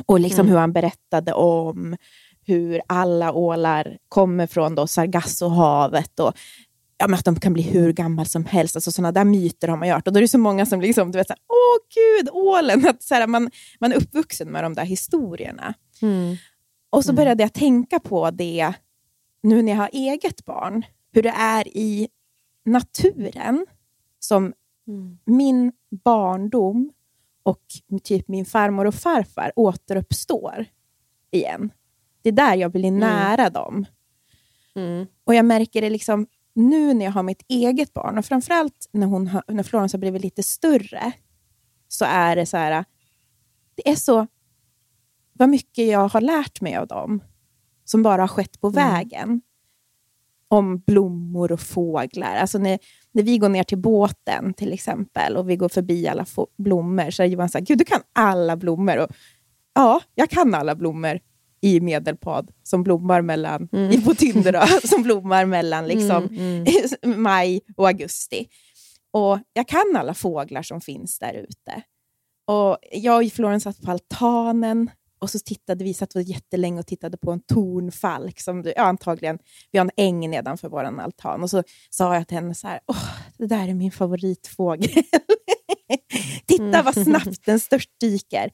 [0.06, 0.50] Och liksom Mm.
[0.52, 1.96] hur han berättade om
[2.46, 6.32] hur alla ålar kommer från då Sargassohavet och
[7.02, 8.76] ja, men att de kan bli hur gammal som helst.
[8.76, 10.06] Alltså, sådana där myter har man hört.
[10.06, 12.86] Och då är det så många som liksom, du vet, så här, åh gud, ålen!
[12.88, 15.74] Att, så här, man, man är uppvuxen med de där historierna.
[16.02, 16.36] Mm.
[16.90, 18.72] Och så började jag tänka på det
[19.42, 20.82] nu när jag har eget barn.
[21.12, 22.08] Hur det är i
[22.64, 23.66] naturen
[24.18, 24.52] som
[24.88, 25.18] Mm.
[25.24, 25.72] min
[26.04, 26.92] barndom
[27.42, 27.62] och
[28.02, 30.66] typ min farmor och farfar återuppstår
[31.30, 31.70] igen.
[32.22, 33.84] Det är där jag blir nära dem.
[34.74, 35.06] Mm.
[35.24, 39.06] Och jag märker det liksom nu när jag har mitt eget barn och framförallt när,
[39.06, 41.12] hon har, när Florence har blivit lite större
[41.88, 42.84] så är det så här,
[43.74, 44.26] det är så
[45.32, 47.22] vad mycket jag har lärt mig av dem
[47.84, 49.42] som bara har skett på vägen.
[50.48, 52.36] om blommor och fåglar.
[52.36, 52.78] Alltså när,
[53.12, 56.26] när vi går ner till båten till exempel och vi går förbi alla
[56.58, 58.96] blommor så är Johan så här, gud du kan alla blommor.
[58.98, 59.08] Och,
[59.74, 61.20] ja, jag kan alla blommor
[61.62, 66.28] i Medelpad som blommar mellan, i på Tindra, som blommar mellan liksom,
[67.16, 68.48] maj och augusti.
[69.12, 71.82] Och jag kan alla fåglar som finns där ute.
[72.46, 74.90] Och jag och Florence satt på altanen
[75.22, 78.40] och så tittade vi, satt vi jättelänge och tittade på en tornfalk.
[78.40, 79.38] Som, ja, antagligen,
[79.70, 81.42] vi har en äng nedanför vår altan.
[81.42, 84.90] Och så sa jag till henne så här, Åh, det där är min favoritfågel.
[86.46, 88.50] Titta vad snabbt den störtdyker.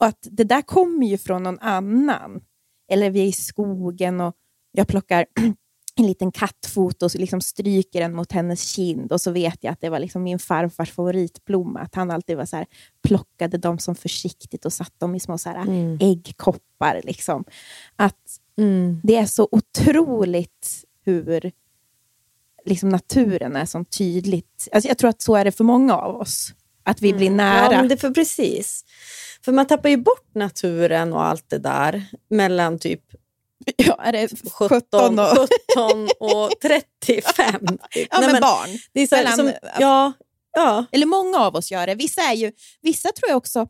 [0.00, 2.40] Och att det där kommer ju från någon annan.
[2.90, 4.34] Eller vi är i skogen och
[4.72, 5.26] jag plockar
[5.96, 9.80] en liten kattfot och liksom stryker den mot hennes kind och så vet jag att
[9.80, 11.80] det var liksom min farfars favoritblomma.
[11.80, 12.66] Att han alltid var så här,
[13.02, 17.00] plockade dem som försiktigt och satte dem i små så här, äggkoppar.
[17.04, 17.44] Liksom.
[17.96, 18.40] Att
[19.02, 21.52] det är så otroligt hur
[22.64, 24.68] liksom naturen är så tydligt.
[24.72, 26.54] Alltså jag tror att så är det för många av oss.
[26.82, 27.72] Att vi blir nära.
[27.72, 28.84] Ja, men det för precis.
[29.44, 33.02] För man tappar ju bort naturen och allt det där mellan typ
[33.76, 35.48] Ja, är det 17, 17 och...
[35.76, 37.66] 17 och 35.
[37.90, 38.08] Typ.
[38.10, 38.78] Ja, Nej, men barn.
[38.92, 40.12] Det är så Mellan- som, ja,
[40.52, 40.84] ja.
[40.92, 41.94] Eller många av oss gör det.
[41.94, 43.68] Vissa, är ju, vissa tror jag också...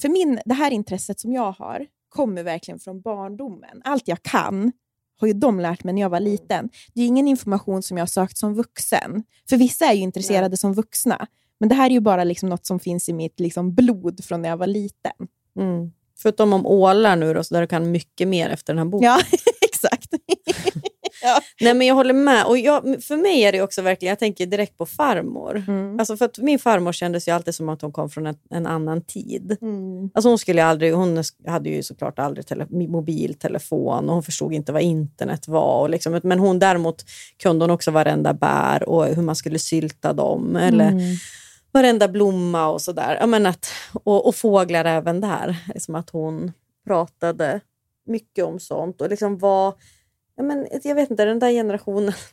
[0.00, 3.80] För min, det här intresset som jag har kommer verkligen från barndomen.
[3.84, 4.72] Allt jag kan
[5.20, 6.68] har ju de lärt mig när jag var liten.
[6.94, 9.22] Det är ingen information som jag har sökt som vuxen.
[9.48, 11.26] För vissa är ju intresserade som vuxna.
[11.60, 14.42] Men det här är ju bara liksom något som finns i mitt liksom blod från
[14.42, 15.12] när jag var liten.
[15.58, 15.92] Mm.
[16.18, 19.06] Förutom om ålar nu då, så där du kan mycket mer efter den här boken.
[19.06, 19.20] Ja,
[19.60, 20.14] exakt.
[21.60, 22.46] Nej, men jag håller med.
[22.46, 25.64] Och jag, för mig är det också verkligen, jag tänker direkt på farmor.
[25.68, 25.98] Mm.
[25.98, 28.66] Alltså för att min farmor kändes ju alltid som att hon kom från en, en
[28.66, 29.56] annan tid.
[29.60, 30.10] Mm.
[30.14, 34.72] Alltså hon, skulle aldrig, hon hade ju såklart aldrig tele, mobiltelefon och hon förstod inte
[34.72, 35.80] vad internet var.
[35.80, 37.04] Och liksom, men hon däremot
[37.42, 40.56] kunde hon också varenda bär och hur man skulle sylta dem.
[40.56, 41.16] Eller Mm.
[41.72, 43.16] Varenda blomma och sådär.
[43.20, 45.56] Ja, men att, och, och fåglar även där.
[45.74, 46.52] Liksom att hon
[46.86, 47.60] pratade
[48.06, 49.00] mycket om sånt.
[49.00, 49.74] Och liksom var,
[50.36, 52.12] ja, men, jag vet inte, den där generationen,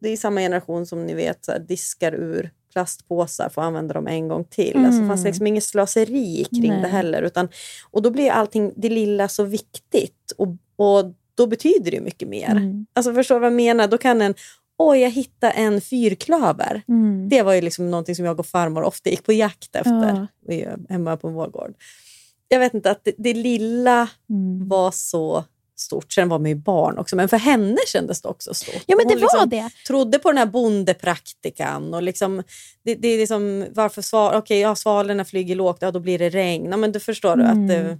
[0.00, 3.94] det är samma generation som ni vet så här, diskar ur plastpåsar för att använda
[3.94, 4.76] dem en gång till.
[4.76, 4.86] Mm.
[4.86, 6.82] Alltså, det fanns liksom inget slöseri kring Nej.
[6.82, 7.22] det heller.
[7.22, 7.48] Utan,
[7.90, 10.32] och då blir allting, det lilla så viktigt.
[10.36, 12.50] Och, och då betyder det mycket mer.
[12.50, 12.86] Mm.
[12.92, 13.88] Alltså förstår du vad jag menar?
[13.88, 14.34] Då kan en,
[14.88, 16.82] oj jag hittade en fyrklöver.
[16.88, 17.28] Mm.
[17.28, 20.76] Det var ju liksom någonting som jag och farmor ofta gick på jakt efter Ja.
[20.88, 21.74] Hemma på vår gård.
[22.48, 24.68] Jag vet inte, att det, det lilla Mm.
[24.68, 25.44] var så
[25.76, 26.12] stort.
[26.12, 28.82] Sen var man ju barn också, men för henne kändes det också stort.
[28.86, 29.70] Ja, men det Hon var liksom det.
[29.86, 31.94] trodde på den här bondepraktikan.
[31.94, 32.42] Och liksom,
[32.84, 36.28] det, det är liksom, varför sval, okay, ja, svalorna flyger lågt, ja, då blir det
[36.28, 36.70] regn.
[36.70, 37.98] Ja, men du förstår du att det,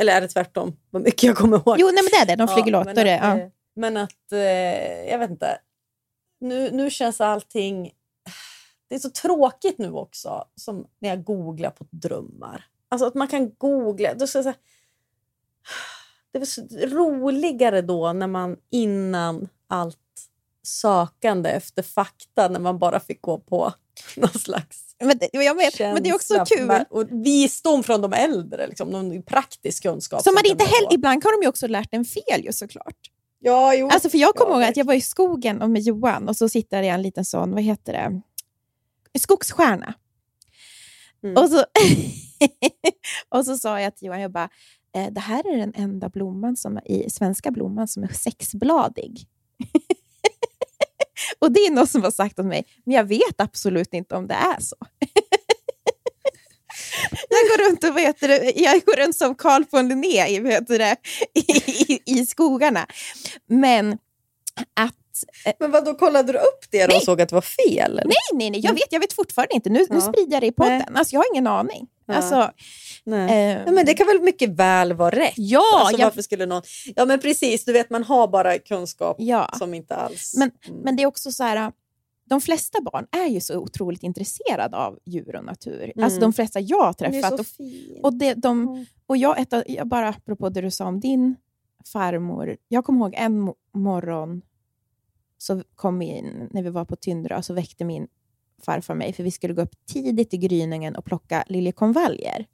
[0.00, 0.76] Eller är det tvärtom?
[0.90, 1.76] Vad mycket jag kommer ihåg.
[1.78, 2.44] Jo, nej, men det är det.
[2.44, 2.84] De flyger lågt.
[2.86, 3.42] men det, att, ja.
[3.44, 5.58] eh, men att, eh, jag vet inte.
[6.38, 7.92] Nu, nu känns allting...
[8.88, 12.64] Det är så tråkigt nu också, som när jag googlar på drömmar.
[12.88, 14.14] Alltså att man kan googla.
[14.14, 14.54] Då ska säga,
[16.32, 19.98] det var så roligare då när man innan allt
[20.62, 23.72] sökande efter fakta, när man bara fick gå på
[24.16, 26.84] någon slags Men det, jag vet, men det är också känsla kul.
[26.90, 30.22] Och visdom från de äldre, liksom, någon praktisk kunskap.
[30.22, 33.10] Så man inte heller, ibland har de ju också lärt en fel ju såklart.
[33.38, 33.88] Ja, jo.
[33.88, 36.36] Alltså för jag kommer Ja, ihåg att jag var i skogen och med Johan och
[36.36, 39.94] så sitter jag i en liten sån, vad heter det, skogsstjärna.
[41.22, 41.36] Mm.
[41.36, 41.64] Och, så
[43.28, 44.48] och så sa jag till Johan, jag bara,
[44.94, 49.26] eh, det här är den enda blomman som är, i svenska blomman som är sexbladig.
[51.38, 54.26] och det är någon som har sagt åt mig, men jag vet absolut inte om
[54.26, 54.76] det är så.
[57.40, 60.78] Jag går runt och heter det, jag går runt som Carl von Linné i, heter
[60.78, 60.96] det,
[61.34, 61.40] i,
[61.92, 62.86] i, i skogarna.
[63.48, 63.92] Men
[64.76, 64.94] att...
[65.44, 67.90] eh, Men vad då kollade du upp det då och såg att det var fel?
[67.92, 68.04] Eller?
[68.04, 69.70] Nej, nej, nej jag, vet, jag vet fortfarande inte.
[69.70, 70.00] Nu, nu Ja.
[70.00, 70.96] sprider jag det i podden.
[70.96, 71.86] Alltså, jag har ingen aning.
[72.06, 72.14] Ja.
[72.14, 72.50] Alltså,
[73.04, 73.52] Nej.
[73.52, 75.32] eh, Ja, men det kan väl mycket väl vara rätt?
[75.36, 76.62] ja, alltså, jag, varför skulle någon...
[76.96, 79.50] Ja men precis, du vet man har bara kunskap ja.
[79.58, 80.34] som inte alls...
[80.36, 80.80] Men, Mm.
[80.80, 81.72] men det är också så här,
[82.28, 85.92] de flesta barn är ju så otroligt intresserade av djur och natur.
[85.94, 86.04] Mm.
[86.04, 87.32] Alltså de flesta jag har träffat.
[87.40, 87.46] Och,
[88.02, 91.36] och, det, de, och jag, ett, jag, bara apropå det du sa om din
[91.92, 92.56] farmor.
[92.68, 94.42] Jag kommer ihåg en mo- morgon
[95.38, 98.08] så kom vi in, när vi var på Tyndra så väckte min
[98.62, 102.46] farfar mig för vi skulle gå upp tidigt i gryningen och plocka liljekonvaljer.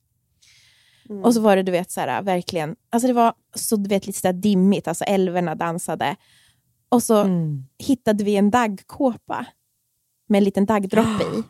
[1.11, 1.25] Mm.
[1.25, 4.07] Och så var det du vet, så här, verkligen, alltså det var så du vet,
[4.07, 6.17] lite så dimmigt, alltså älvorna dansade.
[6.89, 7.65] Och så Mm.
[7.79, 9.47] hittade vi en daggkåpa
[10.29, 11.43] med en liten daggdroppe i.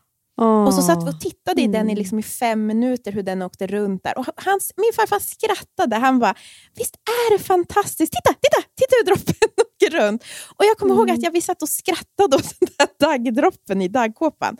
[0.66, 3.42] Och så satt vi och tittade i den i, liksom i fem minuter hur den
[3.42, 4.18] åkte runt där.
[4.18, 5.96] Och hans, min farfar skrattade.
[5.96, 6.34] Han bara,
[6.76, 8.12] visst är det fantastiskt?
[8.12, 9.34] Titta, titta, titta hur droppen
[9.66, 10.24] åker runt.
[10.56, 13.88] Och Jag kommer ihåg att jag, vi satt och skrattade åt den där daggdroppen i
[13.88, 14.56] daggkåpan.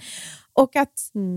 [0.52, 0.92] Och, att,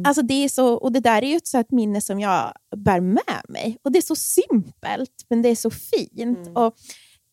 [0.07, 2.53] alltså det, är så, och det där är ju ett, så ett minne som jag
[2.75, 3.78] bär med mig.
[3.84, 6.49] Och Det är så simpelt, men det är så fint.
[6.55, 6.75] Och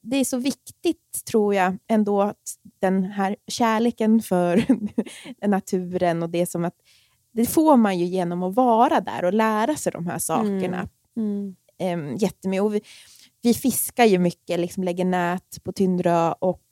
[0.07, 4.65] Det är så viktigt, tror jag, ändå att den här kärleken för
[5.47, 6.75] naturen och det som att
[7.33, 10.89] det får man ju genom att vara där och lära sig de här sakerna.
[11.17, 11.57] Mm.
[11.79, 12.17] Mm.
[12.17, 12.63] jättemycket.
[12.63, 12.81] Och vi,
[13.43, 16.65] vi fiskar ju mycket, liksom lägger nät på Tyndrö och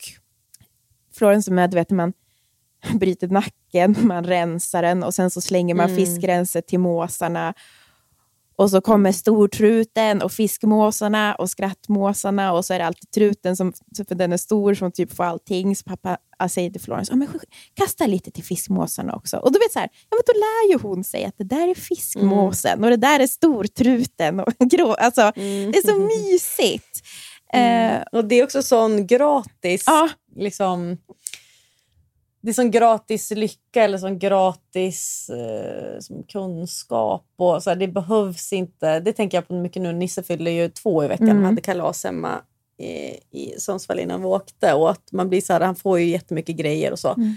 [1.13, 2.13] Florens är med, du vet, man
[2.95, 5.97] bryter nacken, man rensar den och sen så slänger man Mm.
[5.97, 7.55] fiskrenset till måsarna.
[8.57, 13.73] Och så kommer stortruten och fiskmåsarna och skrattmåsarna och så är det alltid truten, som,
[14.09, 15.77] för den är stor, som typ får allting.
[15.77, 16.17] Så pappa
[16.49, 17.29] säger till Florens, ah, men
[17.75, 19.37] kasta lite till fiskmåsarna också.
[19.37, 21.69] Och då vet så här, ja, men då lär ju hon sig att det där
[21.69, 24.41] är fiskmåsen och det där är stortruten.
[24.41, 27.01] Och grå, alltså, Det är så mysigt.
[27.55, 30.97] Eh, Och det är också sån gratis, ja, liksom,
[32.43, 37.27] det är sån gratis lycka eller sån gratis eh, som kunskap.
[37.37, 39.01] Och så här, det behövs inte.
[39.01, 39.93] Det tänker jag på mycket nu.
[39.93, 41.29] Nisse fyller ju två i veckan.
[41.29, 41.41] Mm.
[41.41, 42.41] Vi hade kalas hemma
[42.79, 42.85] i,
[43.31, 44.75] i Sundsvall innan vi åkte.
[44.75, 47.09] Och att man blir så här, han får ju jättemycket grejer och så.
[47.09, 47.35] Mm.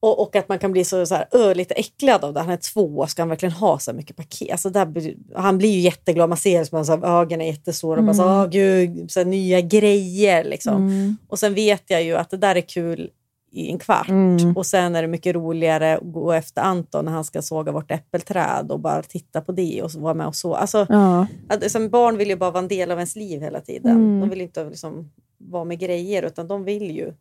[0.00, 2.40] Och, och att man kan bli så, så här, ö, lite äcklad av det.
[2.40, 4.50] Han är två, ska han verkligen ha så mycket paket?
[4.52, 6.28] Alltså där, han blir ju jätteglad.
[6.28, 7.98] Man ser som här, ögonen är jättestora.
[7.98, 8.40] Och bara så, Mm.
[8.40, 10.44] Åh, gud, så här, nya grejer.
[10.44, 10.76] Liksom.
[10.76, 13.10] mm, Och sen vet jag ju att det där är kul
[13.54, 14.08] i en kvart.
[14.08, 14.56] Mm.
[14.56, 17.90] Och sen är det mycket roligare att gå efter Anton när han ska såga vårt
[17.90, 20.54] äppelträd och bara titta på det och vara med och så.
[20.54, 21.26] Alltså, ja.
[21.68, 23.90] som barn vill ju bara vara en del av ens liv hela tiden.
[23.90, 24.20] Mm.
[24.20, 27.12] De vill inte liksom vara med grejer utan de vill ju,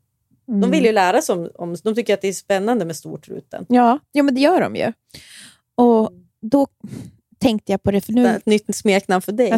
[0.47, 0.61] Mm.
[0.61, 1.75] de vill ju lära sig om, om...
[1.83, 3.65] De tycker att det är spännande med stortruten.
[3.69, 4.93] Ja, ja, men det gör de ju.
[5.75, 6.11] Och
[6.41, 6.67] då
[7.39, 8.27] tänkte jag på det, för nu...
[8.27, 9.51] ett nytt smeknamn för dig.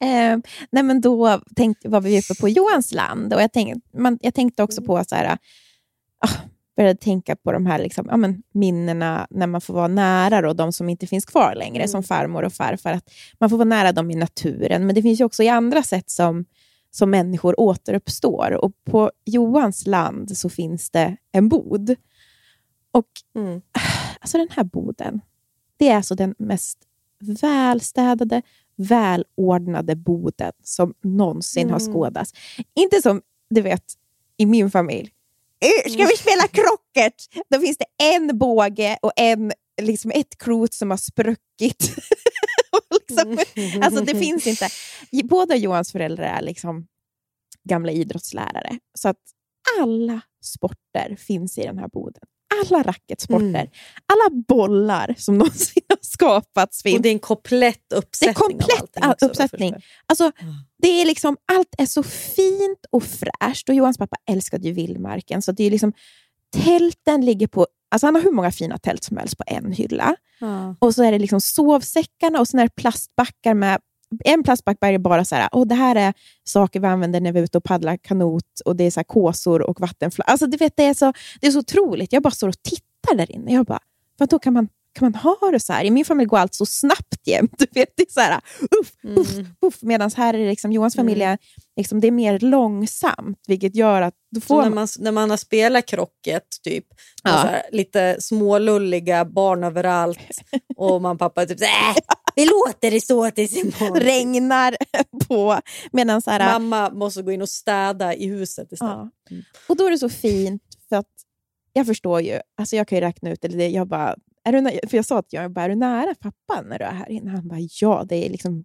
[0.00, 0.38] Eh,
[0.70, 4.62] nej, men då tänkte, var vi uppe på Johansland och jag tänkte, man, jag tänkte
[4.62, 5.38] också på så här,
[6.18, 6.28] ah,
[6.76, 10.52] började tänka på de här liksom, ja, men, minnena när man får vara nära då,
[10.52, 12.92] de som inte finns kvar längre, som farmor och farfar.
[12.92, 15.82] Att man får vara nära dem i naturen, men det finns ju också i andra
[15.82, 16.44] sätt som,
[16.90, 18.52] som människor återuppstår.
[18.64, 21.96] Och på Johans land så finns det en bod.
[22.92, 23.60] Och Mm.
[24.20, 25.20] alltså den här boden,
[25.76, 26.78] det är alltså den mest
[27.18, 28.42] välstädade,
[28.76, 32.32] välordnade boden som någonsin har skådats.
[32.76, 33.84] Inte som, du vet,
[34.36, 35.10] i min familj.
[35.60, 37.14] "Eh, Ska vi spela krocket?
[37.48, 39.52] Då finns det en båge och en,
[39.82, 41.94] liksom ett klot som har spruckit.
[43.08, 43.38] Liksom,
[43.82, 44.68] alltså det finns inte.
[45.24, 46.86] Båda Johans föräldrar är liksom
[47.64, 48.78] gamla idrottslärare.
[48.98, 49.16] Så att
[49.80, 52.22] alla sporter finns i den här boden.
[52.64, 53.68] Alla racketsporter, Mm.
[54.06, 56.96] alla bollar som någonsin har skapats finns.
[56.96, 59.02] Och det är en komplett uppsättning komplett av allting.
[59.02, 59.74] all- också, uppsättning.
[60.06, 60.32] Alltså,
[60.82, 63.68] det är liksom, allt är så fint och fräscht.
[63.68, 65.42] Och Johans pappa älskade ju vildmarken.
[65.42, 65.92] Så det är liksom,
[66.64, 67.66] tälten ligger på...
[67.90, 70.16] Alltså han har hur många fina tält som helst på en hylla.
[70.40, 70.76] Ja.
[70.78, 73.80] Och så är det liksom sovsäckarna och så är det plastbackar med...
[74.24, 77.38] En plastback är bara så här, oh, det här är saker vi använder när vi
[77.40, 80.32] är ute och paddlar kanot och det är så här kåsor och vattenflaskor.
[80.32, 82.12] Alltså, du vet, det, är så, det är så otroligt.
[82.12, 83.52] Jag bara står och tittar där inne.
[83.52, 83.80] Jag bara,
[84.18, 85.84] vad då kan man, kan man ha det så här?
[85.84, 87.54] I min familj går allt så snabbt jämt.
[87.58, 88.40] Du vet, det är så här,
[88.80, 89.82] uff, uff, uff.
[89.82, 91.38] Medan här är det liksom, Johans familj är,
[91.76, 94.88] liksom, det är mer långsamt, vilket gör att Så får när, man...
[94.98, 96.84] när man har spelat krocket, typ,
[97.22, 97.30] Ja.
[97.30, 100.18] här, lite smålulliga barn överallt
[100.76, 101.66] och man pappa typ äh,
[102.36, 104.00] vi låter det stå tills imorgon.
[104.00, 104.76] regnar
[105.28, 105.60] på.
[105.92, 108.92] Medan så här, Mamma måste gå in och städa i huset istället.
[108.94, 109.36] Ja.
[109.68, 111.10] Och då är det så fint, för att
[111.72, 114.88] jag förstår ju, alltså jag kan ju räkna ut, eller det, jag bara, är du,
[114.88, 117.30] för jag sa att jag bara, är du nära pappa när du är här inne?
[117.30, 118.64] Han bara, ja, det är liksom,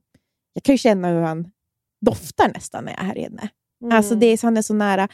[0.54, 1.52] jag kan ju känna hur han
[2.06, 3.50] doftar nästan när jag är här inne.
[3.84, 3.98] Mm.
[3.98, 5.08] Alltså det är, så- han är så nära.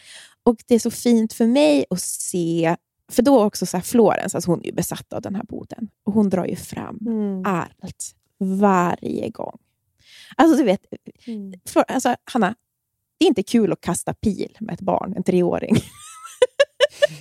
[0.43, 2.75] Och det är så fint för mig att se,
[3.11, 5.89] för då också så här Florens, alltså hon är ju besatt av den här boden.
[6.05, 7.45] Och hon drar ju fram Mm.
[7.45, 9.57] allt, varje gång.
[10.35, 10.81] Alltså du vet,
[11.27, 11.53] Mm.
[11.69, 12.55] Flor, alltså, Hanna,
[13.19, 15.75] det är inte kul att kasta pil med ett barn, en treåring.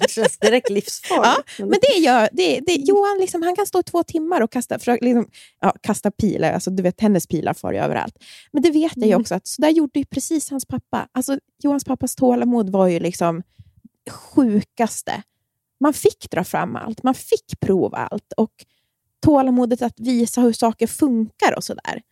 [0.00, 1.50] Det känns direkt livsfarligt.
[1.58, 4.52] Ja, Men det gör det, det, Johan liksom, han kan stå i två timmar och
[4.52, 5.28] kasta, försöka, liksom,
[5.60, 6.52] ja, kasta pilar.
[6.52, 8.18] Alltså, du vet, hennes pilar far ju överallt.
[8.52, 11.08] Men det vet jag ju också att så där gjorde ju precis hans pappa.
[11.12, 13.42] Alltså, Johans pappas tålamod var ju liksom
[14.10, 15.22] sjukaste.
[15.80, 18.32] Man fick dra fram allt, man fick prova allt.
[18.36, 18.52] Och
[19.20, 22.02] tålamodet att visa hur saker funkar och sådär.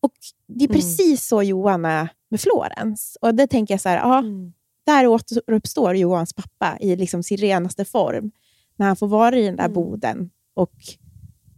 [0.00, 0.12] Och
[0.46, 0.74] Det är Mm.
[0.80, 3.18] precis så Johan är med Florens.
[3.20, 4.52] Och det tänker jag så här, ja, Mm.
[4.86, 8.30] där återuppstår Johans pappa i liksom sin renaste form.
[8.76, 9.74] När han får vara i den där Mm.
[9.74, 10.72] boden och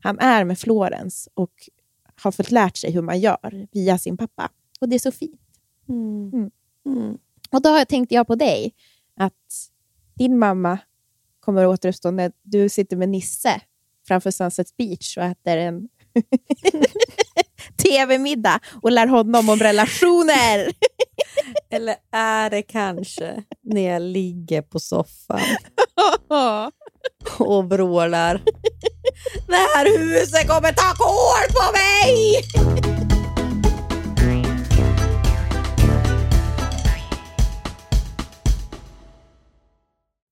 [0.02, 1.52] han är med Florens och
[2.22, 4.48] har fått lärt sig hur man gör via sin pappa.
[4.80, 5.40] Och det är så fint.
[5.88, 6.30] Mm.
[6.32, 6.50] Mm.
[6.86, 7.18] Mm.
[7.50, 8.74] Och då tänkte jag på dig,
[9.16, 9.70] att
[10.14, 10.78] din mamma
[11.40, 13.60] kommer att återuppstå när du sitter med Nisse
[14.08, 15.88] framför Sunset Beach och äter en
[17.82, 20.72] tv-middag och lär honom om relationer.
[21.70, 25.40] Eller är det kanske när jag ligger på soffan
[27.38, 28.34] och vrålar
[29.46, 32.99] Det här huset kommer ta kål på mig!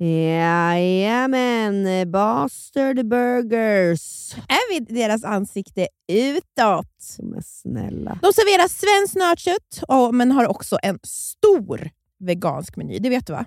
[0.00, 4.34] Jajamän, Bastard Burgers.
[4.48, 7.16] Är vi deras ansikte utåt?
[7.22, 8.18] Men snälla.
[8.22, 12.98] De serverar svenskt nötkött, ja, men har också en stor vegansk meny.
[12.98, 13.44] Det vet du va?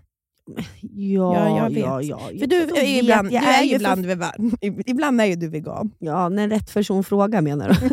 [0.82, 1.78] Ja, Ja, jag vet.
[1.80, 2.20] ja, ja.
[2.39, 4.52] För du Då är ibland, jag du är ju ibland, vegan.
[4.86, 5.91] ibland är ju du vegan.
[5.99, 7.89] Ja, när rätt person frågar menar du?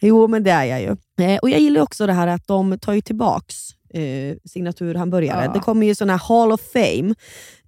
[0.06, 0.96] jo, men det är jag ju.
[1.24, 3.56] Eh, och Jag gillar också det här att de tar ju tillbaks
[3.94, 5.44] eh, signaturhamburgare.
[5.44, 5.52] Ja.
[5.52, 7.14] Det kommer ju såna här Hall of Fame.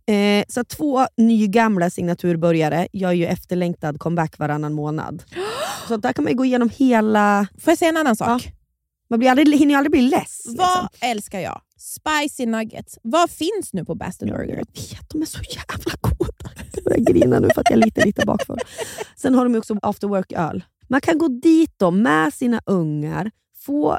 [0.06, 5.22] Eh, så två nygamla signaturburgare gör ju efterlängtad comeback varannan månad.
[5.88, 7.46] Så där kan man gå igenom hela...
[7.60, 8.52] Får jag säga en annan sak?
[9.10, 10.42] Man blir aldrig, hinner aldrig bli less.
[10.46, 10.56] liksom.
[10.56, 11.60] Vad älskar jag?
[11.78, 12.98] Spicy nuggets.
[13.02, 14.48] Vad finns nu på Bastard Burger?
[14.48, 16.50] Jag vet, de är så jävla goda.
[16.74, 18.58] Jag börjar grina nu för att jag är lite, lite bakfull.
[19.16, 20.64] Sen har de också after work-öl.
[20.88, 23.30] Man kan gå dit då med sina ungar,
[23.66, 23.98] få,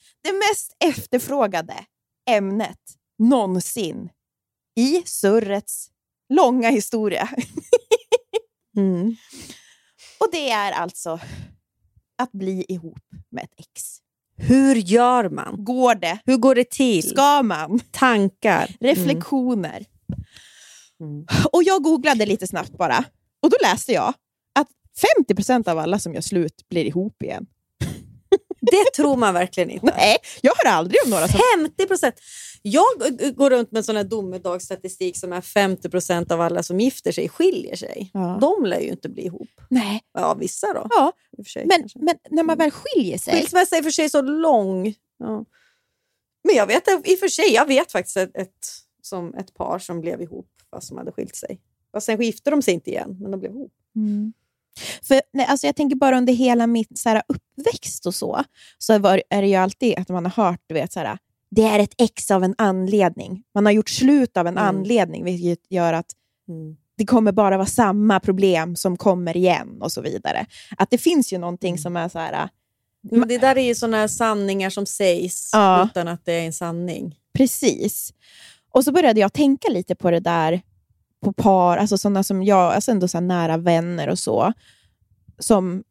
[0.23, 1.85] det mest efterfrågade
[2.29, 2.79] ämnet
[3.19, 4.09] någonsin
[4.75, 5.89] i surrets
[6.29, 7.29] långa historia.
[8.77, 9.15] Mm.
[10.19, 11.19] Och det är alltså
[12.17, 12.99] att bli ihop
[13.29, 13.97] med ett ex.
[14.37, 15.63] Hur gör man?
[15.63, 16.19] Går det?
[16.25, 17.09] Hur går det till?
[17.09, 17.79] Ska man?
[17.91, 18.75] Tankar?
[18.79, 19.85] Reflektioner.
[20.99, 21.25] Mm.
[21.51, 23.03] Och jag googlade lite snabbt bara.
[23.41, 24.13] Och då läste jag
[24.59, 24.67] att
[25.29, 27.45] 50% av alla som gör slut blir ihop igen.
[28.61, 29.93] Det tror man verkligen inte.
[29.97, 31.39] Nej, jag hör aldrig om några som...
[31.57, 32.15] 50 procent.
[32.61, 32.85] Jag
[33.35, 37.29] går runt med sån här domedagsstatistik som är 50 procent av alla som gifter sig
[37.29, 38.11] skiljer sig.
[38.13, 38.37] Ja.
[38.41, 39.61] De lär ju inte bli ihop.
[39.69, 40.01] Nej.
[40.13, 40.87] Ja, vissa då.
[40.89, 41.11] Ja,
[41.47, 41.99] sig, men, kanske.
[41.99, 43.33] men när man väl skiljer sig...
[43.33, 44.95] Skilsmässa är i för sig så lång.
[45.17, 45.45] Ja.
[46.43, 48.67] Men jag vet i och för sig, jag vet faktiskt ett, ett,
[49.01, 51.61] som ett par som blev ihop fast de hade skilt sig.
[51.91, 53.73] Fast sen gifte de sig inte igen, men de blev ihop.
[53.95, 54.33] Mm.
[55.03, 57.23] För, nej, alltså jag tänker bara under hela mitt så här,
[57.61, 58.43] uppväxt och så,
[58.77, 61.17] så var, är det ju alltid att man har hört, du vet, så här,
[61.51, 63.43] det är ett ex av en anledning.
[63.53, 64.67] Man har gjort slut av en Mm.
[64.67, 66.05] anledning, vilket gör att
[66.97, 70.45] det kommer bara vara samma problem som kommer igen och så vidare.
[70.77, 72.49] Att det finns ju någonting som är så här,
[73.11, 75.85] Men det där är ju här sanningar som sägs Ja.
[75.91, 77.15] utan att det är en sanning.
[77.33, 78.13] precis.
[78.73, 80.61] Och så började jag tänka lite på det där
[81.23, 84.53] på par, alltså sådana som jag, alltså ändå så nära vänner och så,
[85.39, 85.83] som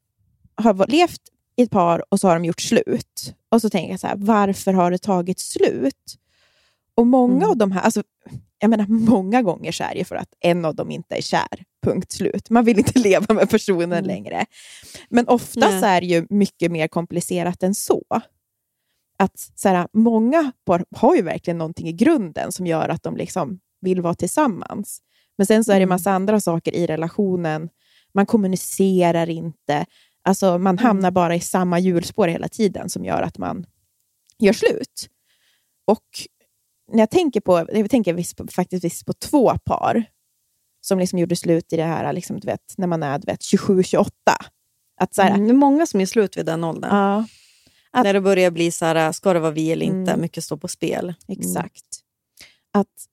[0.55, 1.21] har levt
[1.61, 3.35] i ett par och så har de gjort slut.
[3.49, 6.17] Och så tänker jag så här, varför har det tagit slut?
[6.95, 7.51] Och många Mm.
[7.51, 8.03] av de här, alltså,
[8.59, 11.65] jag menar många gånger så är det för att en av dem inte är kär.
[11.83, 12.51] Punkt slut.
[12.51, 14.05] Man vill inte leva med personen Mm.
[14.05, 14.47] längre.
[15.11, 15.97] Men oftast Nej.
[15.97, 18.03] är det ju mycket mer komplicerat än så.
[19.19, 23.17] Att så här, Många par har ju verkligen någonting i grunden som gör att de
[23.17, 25.01] liksom vill vara tillsammans.
[25.39, 25.89] Men sen så är det en Mm.
[25.95, 27.69] massa andra saker i relationen.
[28.15, 29.87] Man kommunicerar inte.
[30.25, 30.85] Alltså man Mm.
[30.85, 33.67] hamnar bara i samma hjulspår hela tiden som gör att man
[34.39, 35.09] gör slut.
[35.87, 36.05] Och
[36.93, 40.05] när jag tänker på, jag tänker visst på, faktiskt visst på två par
[40.81, 44.11] som liksom gjorde slut i det här liksom, du vet, när man är 27-28.
[45.01, 46.91] Att så här, Mm, det är många som är slut vid den åldern.
[46.97, 47.25] ja,
[47.91, 50.11] att- När det börjar bli så här, ska det vara vi eller inte?
[50.11, 50.21] Mm.
[50.21, 51.15] Mycket står på spel.
[51.29, 51.85] Exakt.
[52.73, 53.07] Att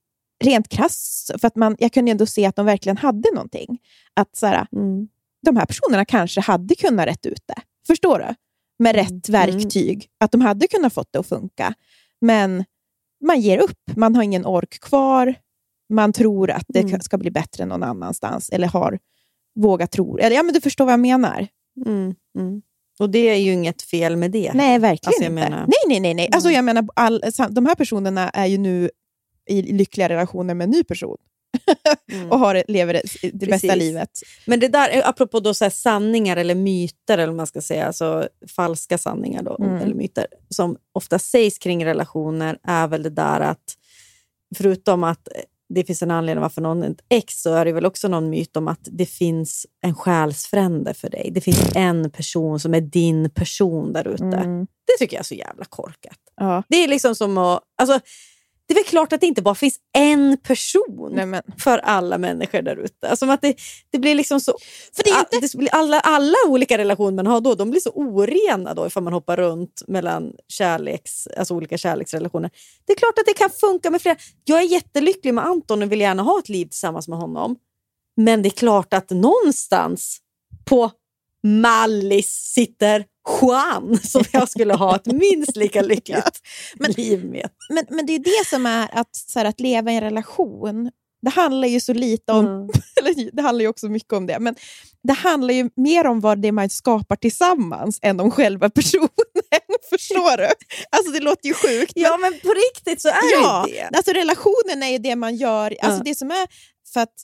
[0.44, 3.78] rent krasst, för att man, jag kunde ändå se att de verkligen hade någonting.
[4.14, 5.08] Att så här, Mm.
[5.46, 7.62] De här personerna kanske hade kunnat rätt ut det.
[7.86, 8.34] Förstår du?
[8.84, 10.08] Med rätt verktyg.
[10.20, 11.74] Att de hade kunnat fått det att funka.
[12.20, 12.64] Men
[13.24, 13.96] man ger upp.
[13.96, 15.34] Man har ingen ork kvar.
[15.92, 17.00] Man tror att det Mm.
[17.00, 18.50] ska bli bättre någon annanstans.
[18.50, 18.98] Eller har
[19.54, 20.18] vågat tro.
[20.18, 21.46] Eller, ja, men du förstår vad jag menar.
[21.86, 22.14] Mm.
[22.38, 22.62] Mm.
[23.00, 24.52] Och det är ju inget fel med det.
[24.54, 25.50] Nej, verkligen Alltså, jag inte.
[25.50, 26.14] menar- Nej, nej, nej.
[26.14, 26.28] nej.
[26.32, 28.90] Alltså, jag menar, all, de här personerna är ju nu
[29.50, 31.16] i lyckliga relationer med en ny person
[32.12, 32.30] Mm.
[32.30, 34.10] och har, lever det, det bästa livet.
[34.46, 38.98] Men det där, apropå då så sanningar eller myter, eller man ska säga, alltså falska
[38.98, 39.76] sanningar då, Mm.
[39.76, 43.76] eller myter, som ofta sägs kring relationer är väl det där att,
[44.56, 45.28] förutom att
[45.74, 48.30] det finns en anledning varför någon är ett ex, så är det väl också någon
[48.30, 51.30] myt om att det finns en själsfrände för dig.
[51.34, 54.24] Det finns en person som är din person där ute.
[54.24, 54.66] Mm.
[54.86, 56.18] Det tycker jag är så jävla korkat.
[56.36, 56.62] Ja.
[56.68, 57.60] Det är liksom som att...
[57.78, 58.00] Alltså,
[58.68, 62.18] det är väl klart att det inte bara finns en person Nej, men, för alla
[62.18, 63.08] människor där ute.
[63.08, 63.56] Alltså, att det,
[63.90, 64.54] det blir liksom så...
[64.96, 67.80] För det är a- det blir alla, alla olika relationer man har då, de blir
[67.80, 72.50] så orena då ifall man hoppar runt mellan kärleks, alltså olika kärleksrelationer.
[72.86, 74.16] Det är klart att det kan funka med flera.
[74.44, 77.56] Jag är jättelycklig med Anton och vill gärna ha ett liv tillsammans med honom.
[78.16, 80.18] Men det är klart att någonstans
[80.64, 80.90] på
[81.42, 83.04] Mallis sitter
[83.40, 86.40] Juan som jag skulle ha ett minst lika lyckligt
[86.96, 87.48] liv med.
[87.70, 90.90] men, men det är det som är att, så här, att leva i en relation.
[91.22, 92.68] Det handlar ju så lite om, Mm.
[93.00, 94.54] eller det handlar ju också mycket om det, men
[95.02, 99.08] det handlar ju mer om vad det är man skapar tillsammans än om själva personen.
[99.90, 100.48] Förstår du?
[100.90, 101.92] Alltså det låter ju sjukt.
[101.96, 103.96] men- Ja, men på riktigt så är ja, det det.
[103.96, 105.76] alltså relationen är ju det man gör.
[105.82, 106.04] Alltså Ja.
[106.04, 106.46] det som är,
[106.92, 107.14] för att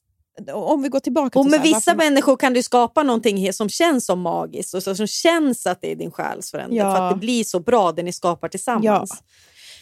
[0.52, 3.52] om vi går tillbaka Och till med här, vissa varför människor kan du skapa någonting
[3.52, 6.96] som känns som magiskt och som känns att det är din själsfrände Ja.
[6.96, 9.10] för att det blir så bra det ni skapar tillsammans.
[9.10, 9.26] Ja.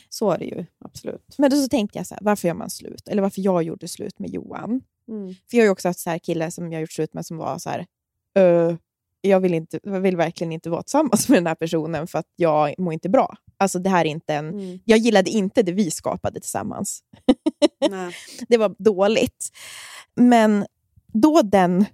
[0.08, 1.34] Så är det ju, absolut.
[1.38, 3.08] Men då så tänkte jag så här, varför gör man slut?
[3.08, 4.80] Eller varför jag gjorde slut med Johan.
[5.08, 5.34] Mm.
[5.50, 7.36] För jag har ju också haft så här kille som jag gjort slut med som
[7.36, 7.86] var så här,
[8.34, 8.76] "Ö,
[9.20, 12.26] jag, vill inte, jag vill verkligen inte vara tillsammans med den här personen för att
[12.36, 13.36] jag mår inte bra.
[13.62, 14.78] Alltså det här är inte en, Mm.
[14.84, 17.02] jag gillade inte det vi skapade tillsammans.
[18.48, 19.50] Det var dåligt.
[20.14, 20.66] Men
[21.12, 21.84] då den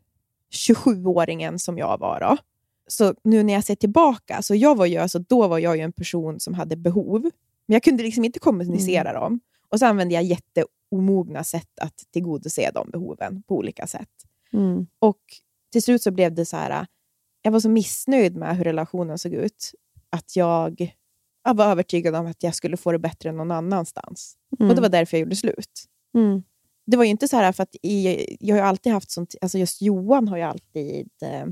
[0.69, 2.37] 27-åringen som jag var då,
[2.89, 5.83] så nu när jag ser tillbaka, så jag var ju, alltså, då var jag ju
[5.83, 7.23] en person som hade behov,
[7.67, 9.41] men jag kunde liksom inte kommunicera dem.
[9.69, 14.09] Och så använde jag jätteomogna sätt att tillgodose de behoven på olika sätt.
[14.53, 14.87] Mm.
[14.99, 15.21] Och
[15.73, 16.87] till slut så blev det så här,
[17.43, 19.73] jag var så missnöjd med hur relationen såg ut,
[20.11, 20.95] att jag,
[21.49, 24.37] jag var övertygad om att jag skulle få det bättre någon annanstans.
[24.59, 25.85] Och det var därför jag gjorde slut
[26.17, 26.43] Mm.
[26.87, 29.59] det var ju inte så här för att i, jag har alltid haft sånt, alltså
[29.59, 31.47] just Johan har ju alltid eh,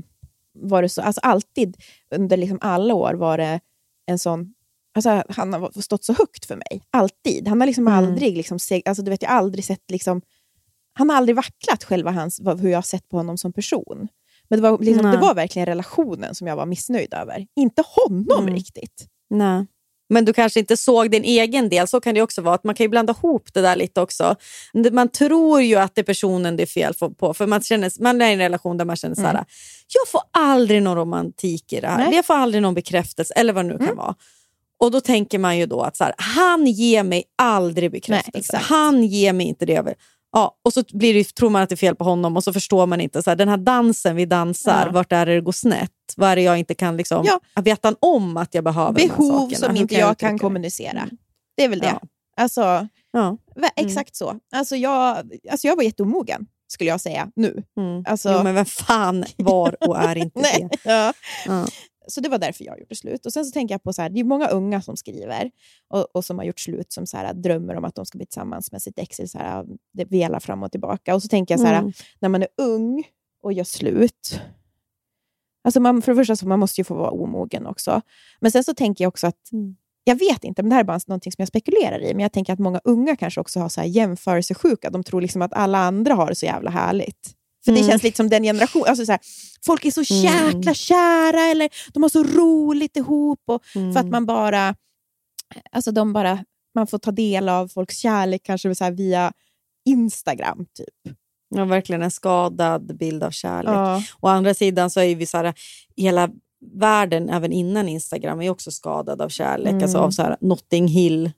[0.59, 1.77] varit så, alltså alltid
[2.15, 3.59] under liksom alla år var det
[4.05, 4.53] en sån,
[4.95, 6.83] alltså han har stått så högt för mig.
[6.91, 7.47] Alltid.
[7.47, 7.93] Han har liksom Mm.
[7.97, 10.21] aldrig, liksom, alltså du vet, jag aldrig sett liksom,
[10.93, 14.07] han har aldrig vacklat själva hans, hur jag har sett på honom som person.
[14.49, 17.47] Men det var, liksom, det var verkligen relationen som jag var missnöjd över.
[17.55, 18.53] Inte honom Mm.
[18.55, 19.07] riktigt.
[19.29, 19.65] Nej.
[20.09, 21.87] Men du kanske inte såg din egen del.
[21.87, 22.55] Så kan det också vara.
[22.55, 24.35] att Man kan ju blanda ihop det där lite också.
[24.91, 27.33] Man tror ju att det är personen det är fel på.
[27.33, 29.45] För man, känner, man är i en relation där man känner så här,
[29.93, 31.97] jag får aldrig någon romantik i det här.
[31.97, 32.15] Nej.
[32.15, 34.15] Jag får aldrig någon bekräftelse eller vad det nu kan vara.
[34.79, 38.37] Och då tänker man ju då att så här, han ger mig aldrig bekräftelse.
[38.39, 38.65] exakt.
[38.65, 39.93] han ger mig inte det jag vill.
[40.37, 42.53] Ja, och så blir det, tror man att det är fel på honom och så
[42.53, 43.23] förstår man inte.
[43.23, 44.91] Så här, den här dansen vi dansar, Ja.
[44.91, 45.91] vart är det det går snett?
[46.17, 46.97] Vad är det jag inte kan...
[46.97, 47.25] Liksom,
[47.55, 47.61] Ja.
[47.61, 50.91] Vet han om att jag behöver Behov som inte kan jag kan kommunicera.
[51.01, 51.17] Mm.
[51.57, 51.87] Det är väl det.
[51.87, 52.01] Ja.
[52.37, 53.37] Alltså, Ja.
[53.55, 54.35] Va- Exakt så.
[54.55, 55.17] Alltså jag,
[55.51, 57.63] alltså jag var jätteomogen, skulle jag säga nu.
[57.77, 58.03] Mm.
[58.07, 60.69] Alltså, Jo, men vem fan var och är inte det?
[60.83, 61.13] ja.
[61.45, 61.65] Ja.
[62.07, 63.25] Så det var därför jag gjorde slut.
[63.25, 65.51] Och Sen så tänker jag på så här, det är många unga som skriver
[65.89, 68.25] och, och som har gjort slut som så här, drömmer om att de ska bli
[68.25, 69.17] tillsammans med sitt ex.
[69.25, 71.15] Så här, det velar fram och tillbaka.
[71.15, 71.91] Och så tänker jag så här, Mm.
[72.19, 73.03] när man är ung
[73.43, 74.39] och gör slut.
[75.63, 78.01] Alltså man, för det första så man måste ju få vara omogen också.
[78.39, 79.75] Men sen så tänker jag också att, Mm.
[80.03, 82.31] jag vet inte, men det här är bara någonting som jag spekulerar i, men jag
[82.31, 84.89] tänker att många unga kanske också har så här jämförelsesjuka.
[84.89, 87.33] De tror liksom att alla andra har det så jävla härligt.
[87.65, 87.89] För det Mm.
[87.91, 88.87] känns lite som den generationen.
[88.87, 89.21] Alltså så här,
[89.65, 93.39] folk är så jäkla kära, eller de har så roligt ihop.
[93.45, 93.93] Och Mm.
[93.93, 94.75] För att man bara,
[95.71, 96.43] alltså de bara,
[96.75, 99.31] man får ta del av folks kärlek kanske så via
[99.85, 100.65] Instagram.
[100.77, 101.15] typ.
[101.55, 103.73] Ja, verkligen en skadad bild av kärlek.
[103.73, 104.03] Ja.
[104.19, 105.53] Å andra sidan så är vi så här,
[105.95, 106.29] hela
[106.75, 109.71] världen, även innan Instagram, är också skadad av kärlek.
[109.71, 109.83] Mm.
[109.83, 111.31] Alltså av så här Notting Hill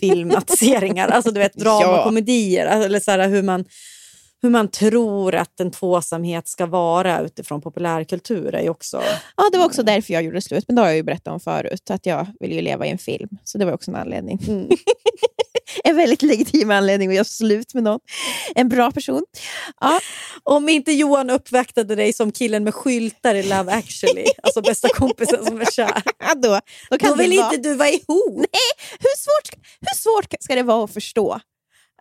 [0.00, 1.08] filmatiseringar.
[1.12, 2.66] alltså du vet dramakomedier.
[2.66, 3.64] Alltså, Eller så här, hur, man,
[4.44, 9.02] hur man tror att en tvåsamhet ska vara utifrån populärkultur är också...
[9.36, 11.40] ja, det var också därför jag gjorde slut, men det har jag ju berättat om
[11.40, 13.28] förut, att jag ville ju leva i en film.
[13.44, 14.38] Så det var också en anledning.
[14.48, 14.68] Mm.
[15.84, 18.00] en väldigt legitim anledning att göra slut med någon.
[18.54, 19.22] En bra person.
[19.80, 20.00] Ja,
[20.42, 25.44] Om inte Johan uppvaktade dig som killen med skyltar i Love actually, alltså bästa kompisen
[25.44, 26.02] som är kär.
[26.18, 27.54] ja, då, då kan Då vill vara...
[27.54, 28.46] inte du vara ihop.
[28.98, 31.40] hur, svårt, hur svårt ska det vara att förstå?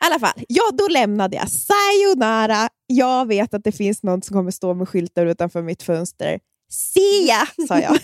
[0.01, 1.47] I alla fall, ja, då lämnade jag.
[1.49, 2.69] Sayonara.
[2.87, 6.39] Jag vet att det finns någon som kommer stå med skyltar utanför mitt fönster.
[6.69, 7.91] See ya, sa jag.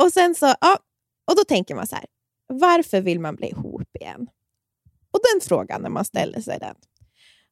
[0.00, 0.78] och sen så, ja,
[1.30, 2.04] och då tänker man så här,
[2.48, 4.28] varför vill man bli ihop igen?
[5.10, 6.74] Och den frågan, när man ställer sig den,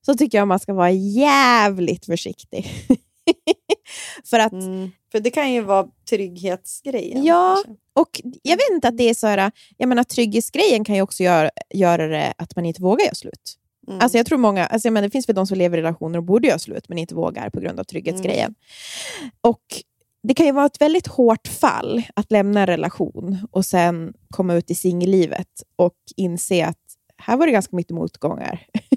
[0.07, 2.71] så tycker jag man ska vara jävligt försiktig.
[4.31, 4.91] För att Mm.
[5.13, 7.25] För det kan ju vara trygghetsgrejen.
[7.25, 7.55] Ja.
[7.65, 7.83] kanske.
[7.93, 11.23] Och jag vet inte att det är så här, jag menar trygghetsgrejen kan ju också
[11.23, 13.59] göra, göra det att man inte vågar göra slut.
[13.89, 14.01] Mm.
[14.01, 16.25] Alltså jag tror många, alltså menar, det finns väl de som lever i relationer och
[16.25, 18.55] borde göra slut men inte vågar på grund av trygghetsgrejen.
[19.41, 19.63] Och
[20.23, 24.55] det kan ju vara ett väldigt hårt fall att lämna en relation och sen komma
[24.55, 26.79] ut i singellivet och inse att
[27.17, 28.67] här var det ganska mycket motgångar.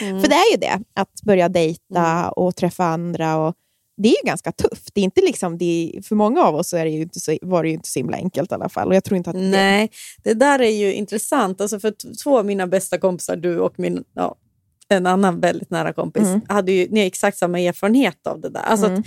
[0.00, 0.20] Mm.
[0.22, 3.36] För det är ju det, att börja dejta och träffa andra.
[3.36, 3.54] Och
[3.96, 4.90] det är ju ganska tufft.
[4.94, 5.64] Det är inte liksom, det
[5.96, 7.98] är, för många av oss är det ju inte så, var det ju inte så
[7.98, 8.88] himla enkelt i alla fall.
[8.88, 9.90] Och jag tror inte att det, Nej,
[10.24, 11.60] det där är ju intressant.
[11.60, 14.34] Alltså för två av mina bästa kompisar, du och min, ja,
[14.88, 16.40] en annan väldigt nära kompis, Mm.
[16.48, 18.60] hade ju ni exakt samma erfarenhet av det där.
[18.60, 18.98] Alltså Mm.
[19.00, 19.06] att,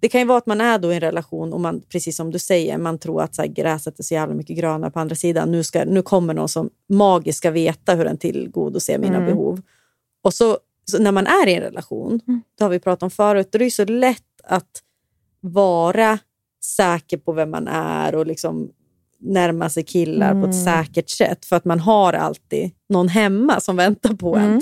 [0.00, 2.30] det kan ju vara att man är då i en relation och man, precis som
[2.30, 5.14] du säger, man tror att så här, gräset är så jävla mycket grönare på andra
[5.16, 5.50] sidan.
[5.50, 9.26] Nu, ska, nu kommer någon som magiskt ska veta hur den tillgodoser mina Mm.
[9.28, 9.60] behov.
[10.22, 10.58] Och så,
[10.90, 12.42] så när man är i en relation, Mm.
[12.58, 14.82] det har vi pratat om förut, då är det så lätt att
[15.40, 16.18] vara
[16.64, 18.70] säker på vem man är och liksom
[19.20, 20.64] närma sig killar på ett Mm.
[20.84, 21.44] säkert sätt.
[21.44, 24.44] För att man har alltid någon hemma som väntar på en.
[24.44, 24.60] Mm.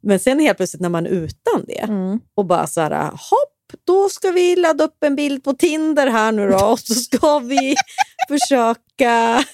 [0.00, 2.20] Men sen helt plötsligt när man är utan det Mm.
[2.34, 3.54] och bara så här, hopp,
[3.84, 7.38] då ska vi ladda upp en bild på Tinder här nu då och så ska
[7.38, 7.74] vi
[8.28, 9.44] försöka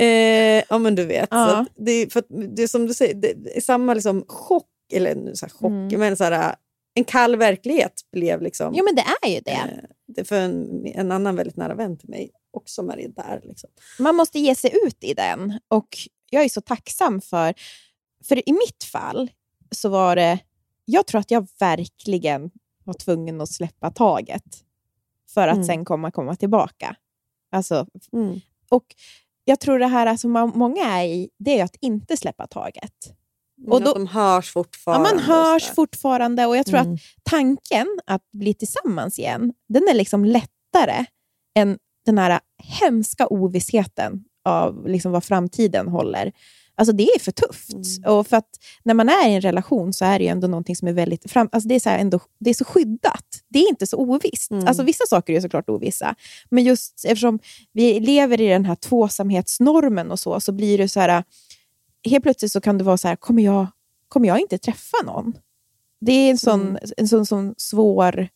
[0.00, 1.28] Eh, ja men du vet.
[1.30, 1.66] Ja.
[1.76, 2.22] Det, är- för
[2.56, 6.00] det är som du säger, det är samma liksom chock, eller nu så chock, Mm.
[6.00, 6.54] men så här,
[6.94, 9.50] en kall verklighet blev liksom Jo, men det är ju det.
[9.50, 13.40] eh, det för en, en annan väldigt nära vän till mig också med det där.
[13.44, 13.70] Liksom.
[13.98, 15.58] Man måste ge sig ut i den.
[15.68, 15.88] Och
[16.30, 17.54] jag är så tacksam för...
[18.28, 19.30] För i mitt fall
[19.70, 20.38] så var det...
[20.84, 22.50] Jag tror att jag verkligen
[22.88, 24.44] var tvungen att släppa taget
[25.34, 25.66] för att Mm.
[25.66, 26.96] sen komma, komma tillbaka.
[27.52, 28.40] Alltså, Mm.
[28.70, 28.84] och
[29.44, 32.92] jag tror det här som man, många är i, det är att inte släppa taget.
[33.66, 35.08] Och Och då- de hörs Ja, fortfarande.
[35.08, 36.92] man och hörs fortfarande och jag tror Mm.
[36.94, 41.04] att tanken att bli tillsammans igen, den är liksom lättare
[41.54, 46.32] än den här hemska ovissheten av liksom vad framtiden håller.
[46.78, 47.72] Alltså det är för tufft.
[47.72, 48.14] Mm.
[48.14, 48.48] Och för att
[48.82, 51.30] när man är i en relation så är det ju ändå någonting som är väldigt
[51.30, 53.24] fram, alltså det är så ändå, det är så skyddat.
[53.48, 54.50] Det är inte så ovisst.
[54.50, 54.66] Mm.
[54.66, 56.14] Alltså vissa saker är såklart ovissa.
[56.50, 57.38] Men just eftersom
[57.72, 61.24] vi lever i den här tvåsamhetsnormen och så, så blir det så här,
[62.04, 63.66] helt plötsligt så kan det vara så här, kommer jag,
[64.08, 65.32] kommer jag inte träffa någon?
[66.00, 66.78] Det är en sån, Mm.
[66.96, 68.28] en sån, sån svår,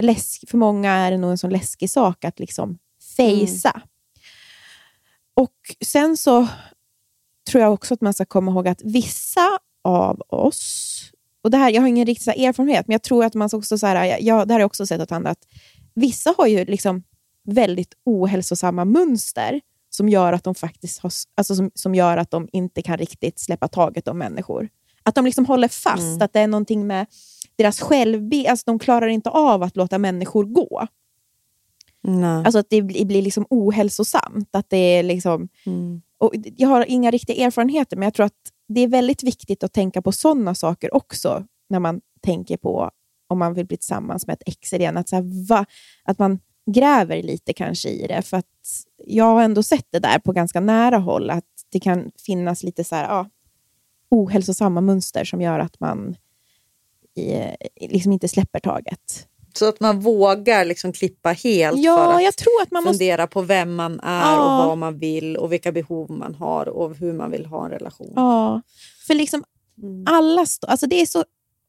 [0.00, 2.78] läsk, för många är det nog en sån läskig sak att liksom
[3.16, 3.82] fejsa.
[5.34, 5.52] Och
[5.84, 6.48] sen så
[7.50, 10.90] tror jag också att man ska komma ihåg att vissa av oss,
[11.42, 13.86] och det här, jag har ingen riktig erfarenhet, men jag tror att man också, så
[13.86, 15.46] här, jag, det här har jag också sett åt andra, att
[15.94, 17.02] vissa har ju liksom
[17.44, 22.48] väldigt ohälsosamma mönster som gör att de faktiskt har, alltså som, som gör att de
[22.52, 24.68] inte kan riktigt släppa taget om människor.
[25.02, 26.22] Att de liksom håller fast, Mm.
[26.22, 27.06] att det är någonting med
[27.56, 30.86] deras självbild, alltså de klarar inte av att låta människor gå.
[32.02, 32.44] Nej.
[32.44, 34.48] Alltså att det blir, blir liksom ohälsosamt.
[34.54, 38.52] Att det är liksom, Mm och jag har inga riktiga erfarenheter, men jag tror att
[38.68, 42.90] det är väldigt viktigt att tänka på sådana saker också när man tänker på
[43.28, 44.96] om man vill bli tillsammans med ett ex igen.
[44.96, 45.66] Att, så här, va,
[46.04, 48.22] att man gräver lite kanske i det.
[48.22, 48.46] För att
[49.06, 52.84] jag har ändå sett det där på ganska nära håll, att det kan finnas lite
[52.84, 53.28] så här, ja,
[54.10, 56.16] ohälsosamma mönster som gör att man
[57.14, 57.38] i,
[57.88, 59.28] liksom inte släpper taget.
[59.58, 62.98] Så att man vågar liksom klippa helt Ja, för att jag tror att man måste...
[62.98, 64.62] fundera på vem man är Ja.
[64.62, 67.70] och vad man vill och vilka behov man har och hur man vill ha en
[67.70, 68.12] relation.
[68.16, 68.62] Ja,
[69.06, 69.44] för liksom
[69.82, 70.04] Mm.
[70.08, 70.46] alla...
[70.68, 71.24] Alltså det, är så,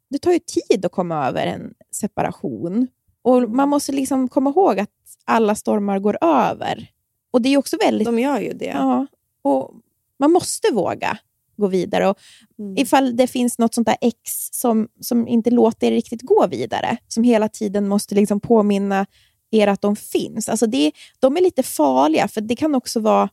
[0.10, 2.88] det tar ju tid att komma över en separation.
[3.22, 4.90] Och Man måste liksom komma ihåg att
[5.26, 6.88] alla stormar går över.
[7.32, 8.06] Och det är också väldigt...
[8.06, 8.66] De gör ju det.
[8.66, 9.08] Ja,
[9.42, 9.72] och
[10.20, 11.18] man måste våga
[11.58, 12.08] gå vidare.
[12.08, 12.18] Och
[12.60, 12.78] Mm.
[12.78, 16.98] Ifall det finns något sånt där ex som, som inte låter er riktigt gå vidare,
[17.08, 19.06] som hela tiden måste liksom påminna
[19.52, 20.50] er att de finns.
[20.50, 23.30] Alltså det, de är lite farliga, för det kan också vara...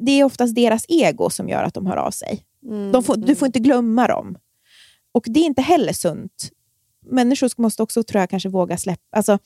[0.00, 2.44] Det är oftast deras ego som gör att de hör av sig.
[2.66, 3.02] Mm.
[3.02, 4.36] Får, du får inte glömma dem.
[5.12, 6.50] Och det är inte heller sunt.
[7.06, 9.16] Människor måste också, tror jag, kanske våga släppa...
[9.16, 9.38] Alltså,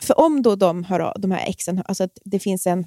[0.00, 2.86] för om då de, hör av, de här exen, alltså att det finns en...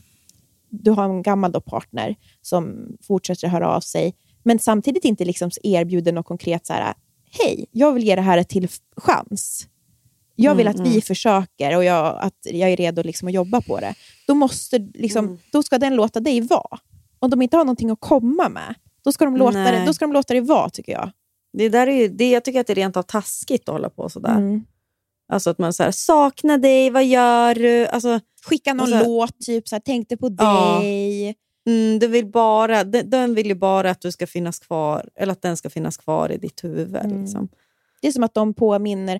[0.71, 6.11] Du har en gammal partner som fortsätter höra av sig, men samtidigt inte liksom erbjuder
[6.11, 6.93] något konkret så här,
[7.31, 8.67] hej, jag vill ge det här ett till
[8.97, 9.67] chans.
[10.35, 11.01] Jag vill Mm, att vi mm.
[11.01, 13.95] försöker och jag, att jag är redo liksom att jobba på det.
[14.27, 15.39] Då, måste, liksom, Mm.
[15.51, 16.79] då ska den låta dig vara.
[17.19, 20.05] Om de inte har någonting att komma med, då ska de låta, det, då ska
[20.05, 21.11] de låta det vara, tycker jag.
[21.53, 23.89] Det där är ju, det, jag tycker att det är rent av taskigt att hålla
[23.89, 24.37] på sådär.
[24.37, 24.63] Mm.
[25.31, 27.87] Alltså att man säger saknar dig, vad gör du?
[27.87, 30.79] Alltså, Skicka någon så- låt, typ så här, tänkte på Ja.
[30.81, 31.35] dig.
[31.67, 35.31] mm, du vill bara, den, den vill ju bara att du ska finnas kvar, eller
[35.31, 36.95] att den ska finnas kvar i ditt huvud.
[36.95, 37.21] Mm.
[37.21, 37.49] Liksom.
[38.01, 39.19] Det är som att de påminner,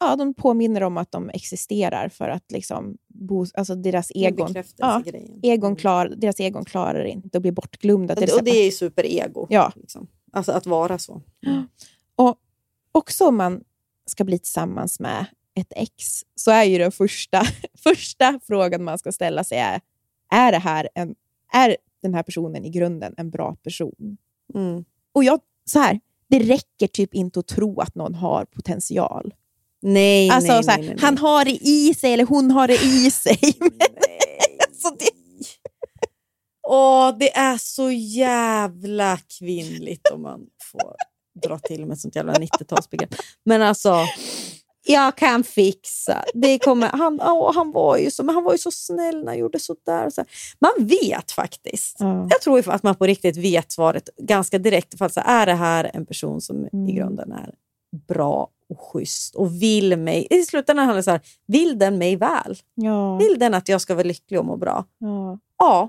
[0.00, 5.02] ja, de påminner om att de existerar för att liksom, bo, alltså deras egon, ja,
[5.42, 8.14] egon klar, deras egon klarar inte att bli bortglömda.
[8.14, 9.46] Och det, och det är ju superego.
[9.50, 9.72] Ja.
[9.76, 10.06] Liksom.
[10.32, 11.22] Alltså att vara så.
[12.16, 12.36] Och
[12.92, 13.60] också om man
[14.06, 15.26] ska bli tillsammans med
[15.58, 17.42] ett ex, så är ju den första,
[17.82, 19.80] första frågan man ska ställa sig är,
[20.30, 21.14] är, det här en,
[21.52, 24.16] är den här personen i grunden en bra person?
[24.54, 24.84] Mm.
[25.12, 29.34] Och jag, så här, det räcker typ inte att tro att någon har potential.
[29.82, 31.04] Nej, Alltså, nej, så här, nej, nej, nej.
[31.04, 33.38] Han har det i sig, eller hon har det i sig.
[34.68, 35.10] alltså, det,
[36.70, 40.40] Åh, det är så jävla kvinnligt om man
[40.72, 40.94] får
[41.42, 43.14] dra till med ett sånt jävla 90-talsbegrepp.
[43.44, 44.06] Men alltså,
[44.88, 46.24] jag kan fixa.
[46.34, 49.26] Det kommer, han, åh, han, var ju så, men han var ju så snäll när
[49.26, 50.06] han gjorde sådär.
[50.06, 50.28] Och så här.
[50.58, 51.96] Man vet faktiskt.
[51.98, 52.26] Ja.
[52.30, 54.98] Jag tror att man på riktigt vet svaret ganska direkt.
[54.98, 56.94] För så här, är det här en person som i Mm.
[56.96, 57.54] grunden är
[58.08, 60.26] bra och schysst och vill mig...
[60.30, 62.58] I slutändan handlar det så här, vill den mig väl?
[62.74, 64.84] ja, Vill den att jag ska vara lycklig och må bra?
[64.98, 65.38] ja.
[65.58, 65.88] Ja.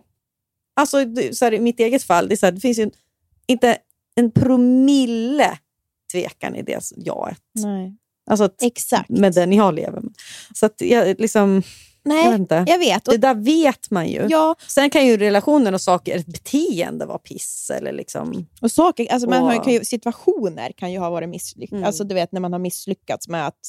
[0.75, 0.97] Alltså,
[1.33, 2.91] så här, I mitt eget fall, det, är så här, det finns ju
[3.47, 3.77] inte
[4.15, 5.57] en promille
[6.11, 7.41] tvekan i det jaet.
[7.63, 7.95] Nej.
[8.29, 9.09] Alltså att, Exakt.
[9.09, 10.13] med den jag lever med.
[10.53, 11.63] Så att jag, liksom,
[12.03, 12.65] jag vet Nej, inte.
[12.67, 13.07] jag vet.
[13.07, 14.27] Och, Det där vet man ju.
[14.29, 17.71] ja, Sen kan ju relationen och saker, ett beteende vara piss.
[17.75, 21.77] Eller liksom, och saker, alltså man Och- kan ju, situationer kan ju ha varit misslyckade.
[21.77, 21.87] Mm.
[21.87, 23.59] Alltså, du vet när man har misslyckats med att...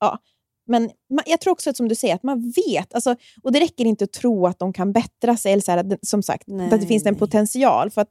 [0.00, 0.18] Ja.
[0.66, 2.94] Men man, jag tror också att som du säger, att man vet.
[2.94, 5.52] Alltså, och det räcker inte att tro att de kan bättra sig.
[5.52, 7.18] Eller så här, att, som sagt, Nej, att det finns en nej.
[7.18, 7.90] potential.
[7.90, 8.10] För att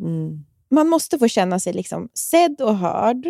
[0.00, 0.44] mm.
[0.70, 3.26] man måste få känna sig liksom sedd och hörd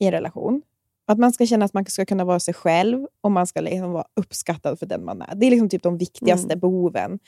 [0.00, 0.62] i en relation.
[1.10, 3.92] Att man ska känna att man ska kunna vara sig själv och man ska liksom
[3.92, 5.34] vara uppskattad för den man är.
[5.34, 6.60] Det är liksom typ de viktigaste Mm.
[6.60, 7.18] behoven.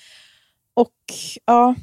[0.75, 0.95] Och
[1.45, 1.75] ja,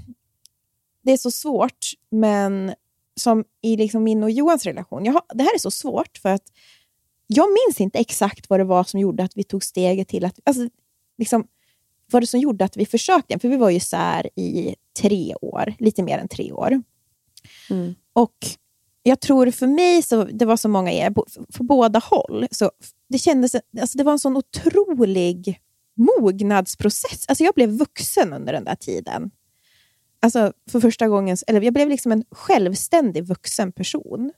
[1.02, 2.74] det är så svårt, men
[3.16, 5.06] som i liksom min och Johans relation.
[5.06, 6.44] Jag har, det här är så svårt för att
[7.28, 10.40] jag minns inte exakt vad det var som gjorde att vi tog steget till att...
[10.44, 10.70] Alltså,
[11.18, 11.48] liksom,
[12.12, 13.40] vad det som gjorde att vi försökte?
[13.40, 16.82] För vi var ju isär i tre år, lite mer än tre år.
[17.70, 17.96] Mm.
[18.14, 18.36] Och
[19.04, 21.14] jag tror för mig, så det var så många er,
[21.54, 22.72] för båda håll, så
[23.10, 25.62] det kändes, alltså det var en sån otrolig
[25.96, 27.26] mognadsprocess.
[27.28, 29.32] Alltså jag blev vuxen under den där tiden.
[30.22, 34.32] Alltså för första gången, eller jag blev liksom en självständig vuxen person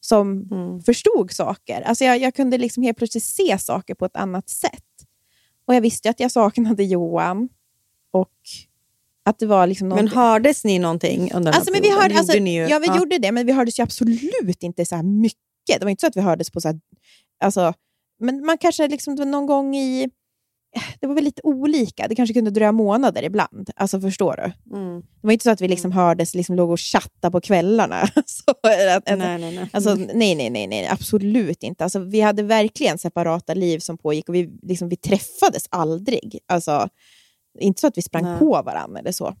[0.00, 0.82] som Mm.
[0.82, 1.82] förstod saker.
[1.82, 4.82] Alltså jag, jag kunde liksom helt plötsligt se saker på ett annat sätt.
[5.66, 7.48] Och jag visste att jag saknade Johan
[8.10, 8.32] och
[9.26, 12.66] att det var liksom Men hördes ni någonting under Alltså, men vi hörde, alltså, ju-
[12.68, 15.38] ja, vi gjorde det, men vi hördes ju absolut inte så här mycket.
[15.66, 16.80] Det var inte så att vi hördes på så här,
[17.44, 17.72] alltså,
[18.20, 20.10] men man kanske liksom någon gång i...
[21.00, 22.08] Det var väl lite olika.
[22.08, 23.70] Det kanske kunde dröja månader ibland.
[23.76, 24.76] Alltså Förstår du?
[24.76, 25.00] Mm.
[25.00, 28.06] Det var inte så att vi liksom hördes, liksom låg och chattade på kvällarna.
[28.26, 29.68] så, att, Nej, nej, nej.
[29.72, 31.84] Alltså, nej, nej, nej, nej, absolut inte.
[31.84, 36.38] Alltså, vi hade verkligen separata liv som pågick och vi, liksom, vi träffades aldrig.
[36.48, 36.88] Alltså,
[37.58, 38.38] inte så att vi sprang Nej.
[38.38, 39.36] på varandra eller så.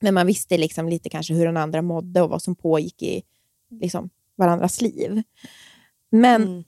[0.00, 3.22] Men man visste liksom lite kanske hur den andra mådde och vad som pågick i
[3.70, 5.22] liksom, varandras liv.
[6.10, 6.64] Men Mm.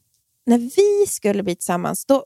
[0.47, 2.25] när vi skulle bli tillsammans, då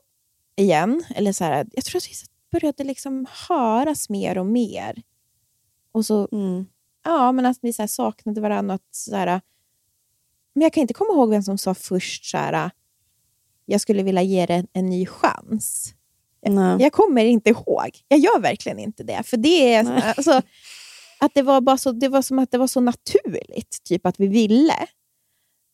[0.55, 2.13] igen, eller så här, jag tror att vi
[2.51, 5.01] började liksom höras mer och mer.
[5.91, 6.65] Och så, Mm.
[7.03, 8.73] ja, men att vi så saknade varandra.
[8.75, 9.41] Att så här,
[10.53, 12.71] men jag kan inte komma ihåg vem som sa först så här,
[13.65, 15.93] jag skulle vilja ge det en ny chans.
[16.47, 16.77] Nej.
[16.81, 17.89] Jag kommer inte ihåg.
[18.07, 19.23] Jag gör verkligen inte det.
[19.23, 20.13] För det är Nej.
[20.17, 20.41] alltså,
[21.19, 24.19] att det var bara så, det var som att det var så naturligt, typ att
[24.19, 24.73] vi ville.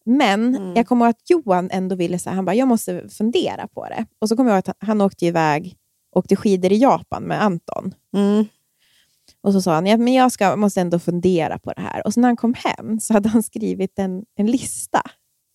[0.05, 0.75] Men Mm.
[0.75, 3.85] jag kommer ihåg att Johan ändå ville, så här, han bara, jag måste fundera på
[3.85, 4.05] det.
[4.19, 5.75] Och så kommer jag ihåg att han, han åkte iväg,
[6.15, 7.93] åkte skidor i Japan med Anton.
[8.15, 8.45] Mm.
[9.41, 12.07] Och så sa han, ja, men jag ska, måste ändå fundera på det här.
[12.07, 15.01] Och så när han kom hem så hade han skrivit en, en lista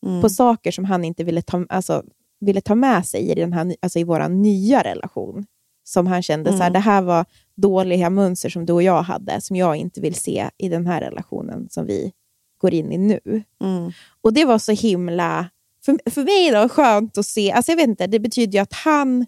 [0.06, 0.22] Mm.
[0.22, 2.02] på saker som han inte ville ta, alltså,
[2.40, 5.46] ville ta med sig i, den här, alltså i vår nya relation.
[5.84, 6.72] Som han kände, så här, Mm.
[6.72, 7.24] det här var
[7.54, 11.00] dåliga mönster som du och jag hade, som jag inte vill se i den här
[11.00, 12.12] relationen som vi
[12.58, 13.20] går in i nu.
[13.60, 13.92] Mm.
[14.20, 15.50] Och det var så himla,
[15.84, 17.52] för, för mig då, skönt att se.
[17.52, 19.26] Alltså jag vet inte, det betyder ju att han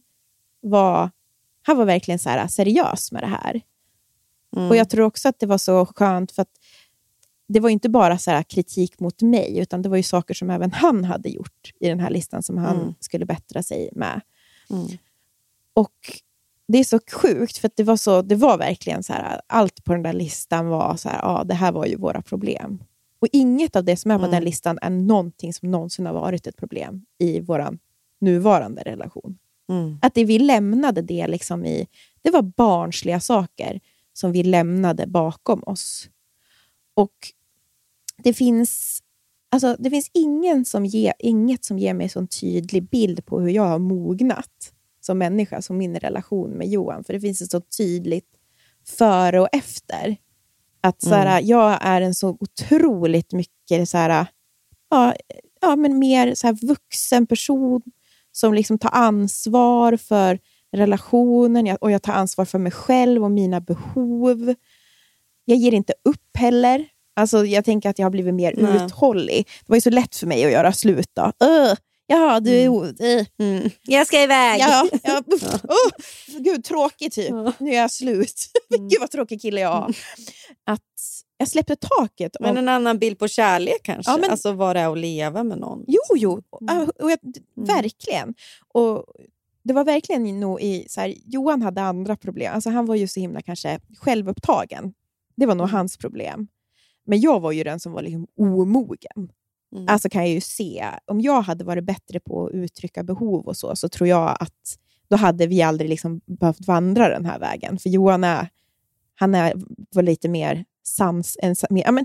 [0.60, 1.10] var,
[1.62, 3.60] han var verkligen så här, seriös med det här.
[4.56, 4.68] Mm.
[4.68, 6.58] Och jag tror också att det var så skönt för att
[7.53, 10.50] det var inte bara så här kritik mot mig, utan det var ju saker som
[10.50, 12.94] även han hade gjort i den här listan som han Mm.
[13.00, 14.20] skulle bättra sig med.
[14.70, 14.86] Mm.
[15.74, 15.92] Och
[16.68, 19.92] det är så sjukt, för det var, så, det var verkligen så här, allt på
[19.92, 22.84] den där listan var så här, ja, det här var ju våra problem.
[23.18, 24.30] Och inget av det som är på Mm.
[24.30, 27.78] den listan är någonting som någonsin har varit ett problem i vår
[28.20, 29.38] nuvarande relation.
[29.68, 29.98] Mm.
[30.03, 31.86] Att det vi lämnade det liksom i,
[32.22, 33.80] det var barnsliga saker
[34.12, 36.09] som vi lämnade bakom oss.
[36.94, 37.12] Och
[38.23, 39.03] det finns,
[39.51, 43.49] alltså, det finns ingen som ger, inget som ger mig så tydlig bild på hur
[43.49, 47.05] jag har mognat som människa, som min relation med Johan.
[47.05, 48.29] För det finns ett så tydligt
[48.87, 50.16] före och efter.
[50.81, 54.27] Att så här, jag är en så otroligt mycket så här,
[54.91, 55.14] ja,
[55.61, 57.83] ja, men mer så vuxen person
[58.33, 60.39] som liksom tar ansvar för
[60.73, 64.55] relationen och jag tar ansvar för mig själv och mina behov.
[65.45, 66.89] Jag ger inte upp heller.
[67.16, 68.84] Alltså, jag tänker att jag har blivit mer Nej.
[68.86, 69.36] uthållig.
[69.60, 71.10] Det var ju så lätt för mig att göra slut.
[71.14, 71.22] Då.
[71.46, 71.74] Uh,
[72.06, 73.70] jaha, du är uh, Mm.
[73.82, 74.60] Jag ska iväg!
[74.60, 77.30] Ja, ja, uff, uh, gud, tråkigt typ.
[77.58, 78.34] Nu är jag slut.
[78.76, 78.88] Mm.
[78.88, 79.94] gud vad tråkig kille jag har.
[80.66, 80.80] Att
[81.36, 82.36] jag släppte taket.
[82.40, 84.12] Men en annan bild på kärlek kanske?
[84.12, 85.84] Ja, men- Alltså vad det är att leva med någon?
[85.86, 86.32] Jo, jo.
[86.32, 86.86] Mm.
[86.98, 87.18] Ja, Och jag,
[87.66, 88.34] Verkligen.
[88.68, 89.04] Och
[89.64, 90.86] det var verkligen nog i...
[90.88, 92.54] Så här, Johan hade andra problem.
[92.54, 94.92] Alltså, han var ju så himla kanske självupptagen.
[95.36, 95.76] Det var nog Mm.
[95.76, 96.48] hans problem.
[97.07, 99.30] Men jag var ju den som var liksom omogen.
[99.74, 99.88] Mm.
[99.88, 100.86] Alltså kan jag ju se.
[101.07, 104.78] Om jag hade varit bättre på att uttrycka behov och så, så tror jag att
[105.09, 107.78] då hade vi aldrig liksom behövt vandra den här vägen.
[107.78, 108.48] För Johan är,
[109.14, 109.55] han är,
[109.94, 111.38] var lite mer sans...
[111.42, 112.05] En, mer, ja, men,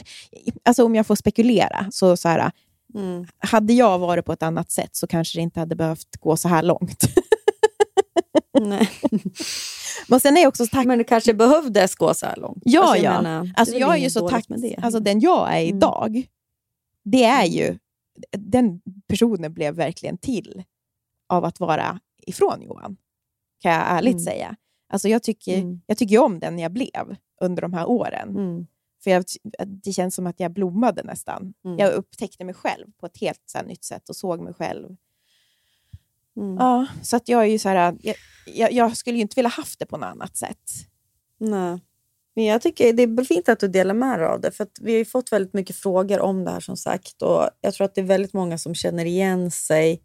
[0.64, 2.52] alltså om jag får spekulera, så, så här,
[2.96, 3.26] Mm.
[3.38, 6.48] hade jag varit på ett annat sätt så kanske det inte hade behövt gå så
[6.48, 7.04] här långt.
[8.60, 8.90] Nej.
[10.08, 10.86] Men sen är jag också så tack...
[10.86, 12.62] Men det kanske behövdes gå så här långt?
[12.66, 13.22] Ja, Alltså, ja.
[13.22, 14.50] menar, Alltså jag är ju så tack...
[14.50, 14.76] med det.
[14.82, 15.76] Alltså den jag är Mm.
[15.78, 16.28] idag,
[17.04, 17.78] det är ju...
[18.38, 20.64] Den personen blev verkligen till
[21.30, 22.98] av att vara ifrån Johan.
[23.62, 24.24] Kan jag ärligt Mm.
[24.24, 24.56] säga.
[24.94, 25.82] Alltså jag tycker, Mm.
[25.86, 28.30] jag tycker om den jag blev under de här åren.
[28.30, 28.68] Mm.
[29.04, 29.26] För jag,
[29.84, 31.54] det känns som att jag blommade nästan.
[31.66, 31.78] Mm.
[31.78, 34.96] Jag upptäckte mig själv på ett helt så nytt sätt och såg mig själv.
[36.38, 36.56] Mm.
[36.60, 38.16] Ja, så att jag är ju så här, jag,
[38.46, 40.72] jag, jag skulle ju inte vilja haft det på något annat sätt.
[41.40, 41.80] Nej.
[42.36, 44.52] Men jag tycker det är fint att du delar med dig av det.
[44.52, 47.22] För att vi har ju fått väldigt mycket frågor om det här som sagt.
[47.22, 50.02] Och jag tror att det är väldigt många som känner igen sig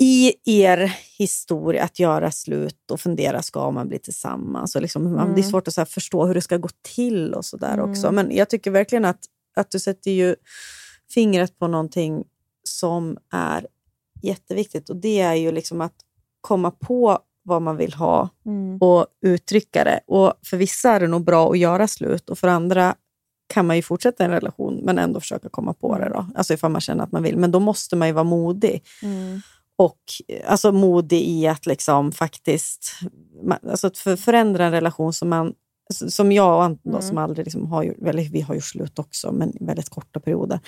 [0.00, 4.76] i er historia att göra slut och fundera, ska man bli tillsammans?
[4.76, 7.56] Och liksom, man, Det är svårt att förstå hur det ska gå till och så
[7.56, 8.12] där också.
[8.12, 9.20] Men jag tycker verkligen att,
[9.56, 10.36] att du sätter ju
[11.14, 12.24] fingret på någonting
[12.64, 13.66] som är
[14.22, 14.90] jätteviktigt.
[14.90, 15.94] Och det är ju liksom att
[16.40, 18.28] komma på vad man vill ha
[18.80, 20.00] och uttrycka det.
[20.06, 22.94] Och för vissa är det nog bra att göra slut och för andra
[23.48, 26.08] kan man ju fortsätta en relation men ändå försöka komma på det.
[26.08, 26.26] Då.
[26.34, 27.36] Alltså ifall man känner att man vill.
[27.36, 28.82] Men då måste man ju vara modig.
[29.76, 32.92] Och eh, alltså modig i att liksom faktiskt
[33.70, 35.54] alltså att för, förändra en relation som man
[35.90, 38.98] som jag och Anton då, som aldrig liksom har gjort, eller vi har gjort slut
[38.98, 40.60] också, men i väldigt korta perioder.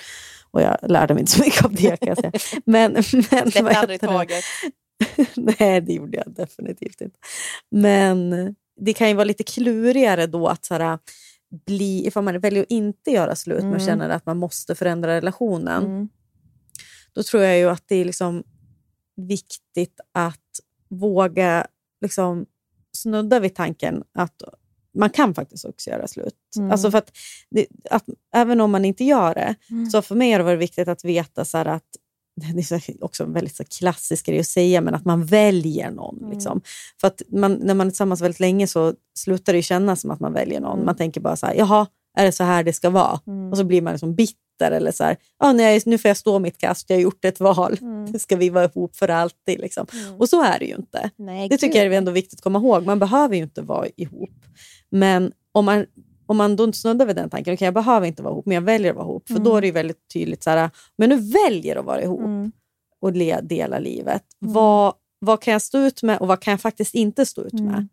[0.51, 2.31] Och jag lärde mig inte så mycket av det kan jag säga.
[2.65, 2.93] Men,
[3.31, 4.43] men, vad aldrig taget.
[5.35, 7.17] Nej, det gjorde jag definitivt inte.
[7.71, 10.99] Men det kan ju vara lite klurigare då att så här,
[11.65, 15.85] bli, ifall man väljer att inte göra slut men känner att man måste förändra relationen.
[15.85, 16.09] Mm.
[17.13, 18.43] Då tror jag ju att det är liksom
[19.15, 20.59] viktigt att
[20.89, 21.67] våga
[22.01, 22.45] liksom
[22.91, 24.43] snudda vid tanken att
[24.99, 26.35] man kan faktiskt också göra slut.
[26.57, 26.71] Mm.
[26.71, 27.11] Alltså för att,
[27.49, 29.89] det, att även om man inte gör det, Mm.
[29.89, 31.83] så för mig har det varit viktigt att veta så att
[32.53, 35.91] det är så- också en väldigt så klassisk grej att säga, men att man väljer
[35.91, 36.29] någon.
[36.31, 36.61] Liksom.
[37.01, 40.19] För att man, när man är tillsammans väldigt länge så slutar det kännas som att
[40.19, 40.85] man väljer någon.
[40.85, 41.85] Man tänker bara så här, jaha,
[42.17, 43.19] är det så här det ska vara?
[43.51, 46.39] Och så blir man liksom bitter eller så här, ah, nej, nu får jag stå
[46.39, 47.77] mitt kast, jag har gjort ett val.
[48.11, 49.59] Nu ska vi vara ihop för alltid.
[49.59, 49.85] Liksom.
[50.17, 51.09] Och så är det ju inte.
[51.15, 52.85] Nej, Det tycker jag är ändå viktigt att komma ihåg.
[52.85, 54.29] Man behöver ju inte vara ihop.
[54.91, 55.85] Men om man,
[56.25, 58.61] om man då snuddar vid den tanken, okay, jag behöver inte vara ihop, men jag
[58.61, 59.27] väljer att vara ihop.
[59.27, 62.19] För då är det ju väldigt tydligt, så här, men nu väljer att vara ihop
[62.19, 62.51] Mm.
[63.01, 64.23] och le, dela livet.
[64.39, 67.53] Vad, vad kan jag stå ut med och vad kan jag faktiskt inte stå ut
[67.53, 67.87] med?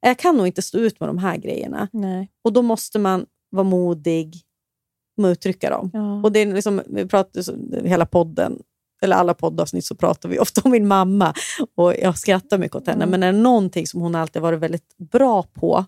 [0.00, 1.88] Jag kan nog inte stå ut med de här grejerna.
[1.92, 2.30] Nej.
[2.44, 4.36] Och då måste man vara modig
[5.16, 5.90] med att uttrycka dem.
[5.92, 6.22] Ja.
[6.22, 8.62] Och det är liksom, vi pratar, hela podden,
[9.02, 11.34] eller alla poddavsnitt så pratar vi ofta om min mamma.
[11.74, 14.98] Och Jag skrattar mycket åt henne, men är det någonting som hon alltid varit väldigt
[14.98, 15.84] bra på,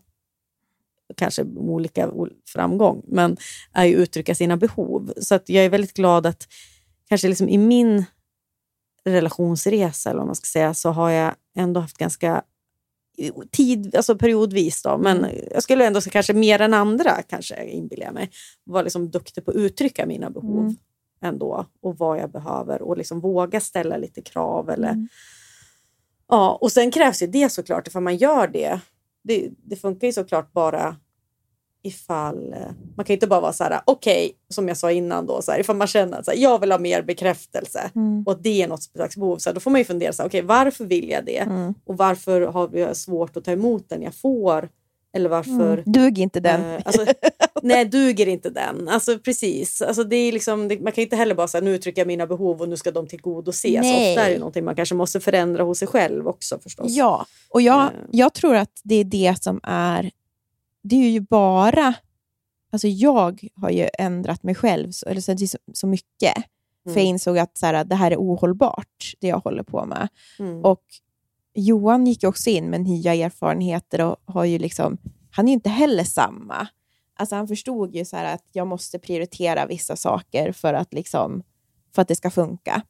[1.17, 3.37] kanske olika ol- framgång, men
[3.73, 5.13] är ju uttrycka sina behov.
[5.17, 6.49] Så att jag är väldigt glad att
[7.09, 8.05] kanske liksom i min
[9.05, 12.43] relationsresa, eller vad man ska säga, så har jag ändå haft ganska
[13.51, 18.05] tid, alltså periodvis då, men jag skulle ändå säga kanske mer än andra, kanske inbillar
[18.05, 18.31] jag mig,
[18.65, 20.75] vara liksom duktig på att uttrycka mina behov
[21.23, 24.71] ändå och vad jag behöver och liksom våga ställa lite krav.
[24.71, 25.09] Eller,
[26.29, 28.81] ja, och sen krävs ju det såklart, ifall man gör det.
[29.25, 30.97] Det, det funkar ju såklart bara
[31.83, 32.53] ifall...
[32.53, 32.59] eh,
[32.97, 35.61] Man kan inte bara vara så här, okej, som jag sa innan då, så här,
[35.61, 37.91] ifall man känner att så här, jag vill ha mer bekräftelse
[38.27, 40.23] och att det är något slags behov, så här, då får man ju fundera, så
[40.23, 41.45] här, okej, varför vill jag det?
[41.85, 44.69] Och varför har jag svårt att ta emot den jag får?
[45.15, 45.83] Eller varför...
[45.87, 46.75] Dug inte den.
[46.75, 47.07] Eh, alltså,
[47.63, 48.89] nej, duger inte den.
[48.89, 49.83] Alltså, precis.
[49.83, 52.27] Alltså, det är liksom, det, man kan inte heller bara säga nu uttrycker jag mina
[52.27, 53.81] behov och nu ska de tillgodoses.
[53.83, 54.11] Nej.
[54.13, 56.87] Ofta är det någonting man kanske måste förändra hos sig själv också förstås.
[56.91, 57.91] Ja, och jag, Eh.
[58.11, 60.11] jag tror att det är det som är...
[60.83, 61.95] Det är ju bara...
[62.73, 66.35] Alltså jag har ju ändrat mig själv så, eller så, så, mycket.
[66.85, 70.09] För jag insåg att så här, det här är ohållbart, det jag håller på med.
[70.39, 70.65] Mm.
[70.65, 70.83] Och
[71.55, 74.99] Johan gick också in med nya erfarenheter och har ju liksom,
[75.31, 76.67] han är ju inte heller samma.
[77.17, 81.43] Alltså han förstod ju så att jag måste prioritera vissa saker för att, liksom,
[81.95, 82.83] för att det ska funka.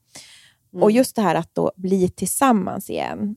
[0.81, 3.37] Och just det här att då bli tillsammans igen.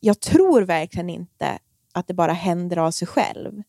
[0.00, 1.58] Jag tror verkligen inte
[1.94, 3.62] att det bara händer av sig själv.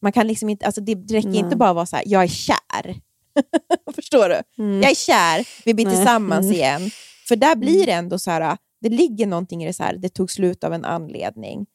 [0.00, 1.38] Man kan liksom inte, alltså det räcker Nej.
[1.38, 3.00] inte bara att vara så här, jag är kär.
[3.94, 4.64] Förstår du?
[4.82, 5.94] Jag är kär, vi blir Nej.
[5.94, 6.56] tillsammans Mm.
[6.56, 6.90] igen.
[7.28, 10.08] För där blir det ändå så här, det ligger någonting i det så här, det
[10.08, 11.66] tog slut av en anledning.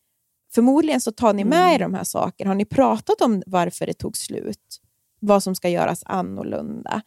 [0.54, 2.50] Förmodligen så tar ni med er de här sakerna.
[2.50, 4.82] Har ni pratat om varför det tog slut?
[5.20, 7.02] Vad som ska göras annorlunda?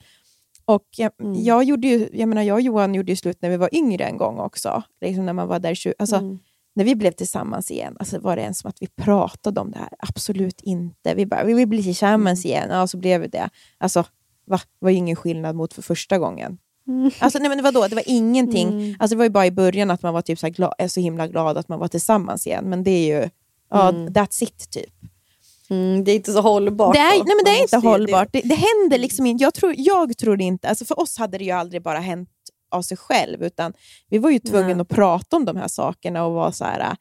[0.65, 3.57] Och jag, jag, gjorde ju, jag, menar, jag och Johan gjorde ju slut när vi
[3.57, 4.83] var yngre en gång också.
[5.01, 6.17] Liksom när man var där i tju- alltså,
[6.75, 9.79] När vi blev tillsammans igen, alltså, var det ens som att vi pratade om det
[9.79, 9.89] här?
[9.99, 11.15] Absolut inte.
[11.15, 12.69] Vi bara, vi vill bli tillsammans igen.
[12.71, 13.51] Ja, så blev vi det.
[13.79, 14.05] Alltså,
[14.47, 14.57] va?
[14.57, 16.59] Det var ju ingen skillnad mot för första gången.
[17.19, 17.89] Alltså, nej, men vadå?
[17.89, 18.97] Det var ingenting.
[18.99, 21.27] Alltså, det var ju bara i början att man var typ så, glad, så himla
[21.27, 22.65] glad att man var tillsammans igen.
[22.65, 23.29] Men det är ju,
[23.71, 24.93] ja, that's it typ.
[25.71, 26.95] Mm, det är inte så hållbart.
[26.95, 27.25] Det är, då.
[27.25, 28.29] nej, men det är inte hållbart.
[28.33, 29.45] Det, det händer liksom inte.
[29.45, 30.69] Jag tror, jag tror inte.
[30.69, 32.29] Alltså för oss hade det ju aldrig bara hänt
[32.71, 33.73] av sig själv, utan
[34.09, 34.81] vi var ju tvungna Nej.
[34.81, 36.97] att prata om de här sakerna och vara så här,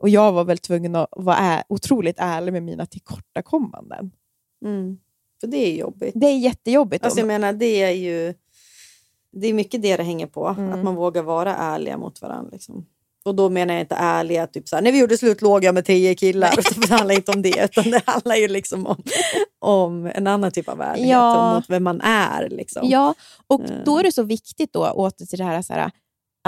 [0.00, 4.10] och jag var väl tvungen att vara ä, otroligt ärlig med mina tillkortakommanden.
[4.64, 4.98] Mm.
[5.40, 6.12] För det är jobbigt.
[6.14, 7.04] Det är jättejobbigt.
[7.04, 8.34] Alltså, jag menar, det är ju
[9.34, 10.46] det är mycket det det hänger på.
[10.46, 10.72] Mm.
[10.72, 12.50] Att man vågar vara ärliga mot varandra.
[12.52, 12.86] Liksom.
[13.24, 15.84] Och då menar jag inte ärliga, typ såhär, när vi gjorde slut låg jag med
[15.84, 16.54] tio killar.
[16.88, 19.02] Det handlar inte om det, utan det handlar ju liksom om,
[19.60, 21.10] om en annan typ av ärlighet.
[21.10, 21.54] Ja.
[21.54, 22.48] Mot vem man är.
[22.50, 22.88] Liksom.
[22.88, 23.14] ja,
[23.46, 23.84] och Eh.
[23.84, 25.90] då är det så viktigt då, åter till det här, så här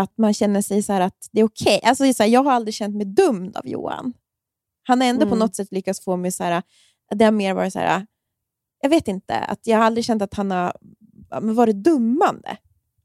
[0.01, 1.81] att man känner sig så att det är okej.
[1.85, 4.13] Alltså, det är så här, jag har aldrig känt mig dömd av Johan.
[4.89, 5.39] Han har ändå på Mm.
[5.39, 6.63] något sätt lyckats få mig så här,
[7.15, 8.07] det har mer varit så här,
[8.83, 10.73] jag vet inte, att jag har aldrig känt att han har
[11.41, 12.57] varit dummande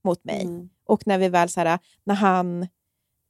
[0.04, 0.42] mot mig.
[0.42, 0.70] Mm.
[0.86, 2.68] Och när vi väl, så här, när han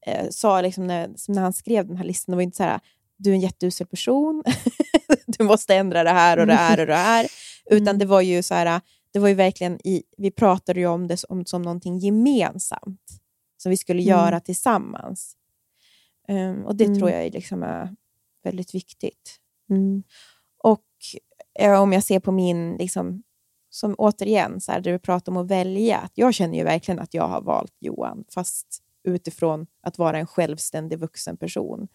[0.05, 2.79] eh, sa, liksom, när, när han skrev den här listan, det var inte så här,
[3.17, 4.43] du är en jätteusel person,
[5.25, 7.27] du måste ändra det här och det här och det här.
[7.65, 8.81] Utan det var ju så här,
[9.13, 13.01] det var ju verkligen i, vi pratade ju om det som, som någonting gemensamt
[13.57, 15.35] som vi skulle göra tillsammans.
[16.27, 16.97] Ehm, och det Mm.
[16.97, 17.95] tror jag är liksom är
[18.43, 19.37] väldigt viktigt.
[19.69, 20.03] Mm.
[20.63, 20.85] Och
[21.59, 23.23] eh, om jag ser på min, liksom,
[23.73, 25.97] som återigen, så här, där vi pratar om att välja.
[25.97, 28.67] Att jag känner ju verkligen att jag har valt Johan, fast
[29.03, 31.87] utifrån att vara en självständig vuxen person.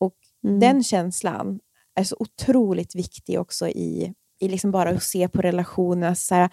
[0.00, 0.14] Och
[0.44, 0.60] Mm.
[0.60, 1.60] den känslan
[1.94, 6.14] är så otroligt viktig också i, i liksom bara att se på relationer.
[6.14, 6.50] Så här,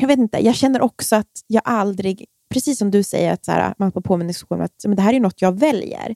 [0.00, 3.52] jag vet inte, jag känner också att jag aldrig, precis som du säger, att så
[3.52, 6.14] här, man får påminna om att men det här är något jag väljer.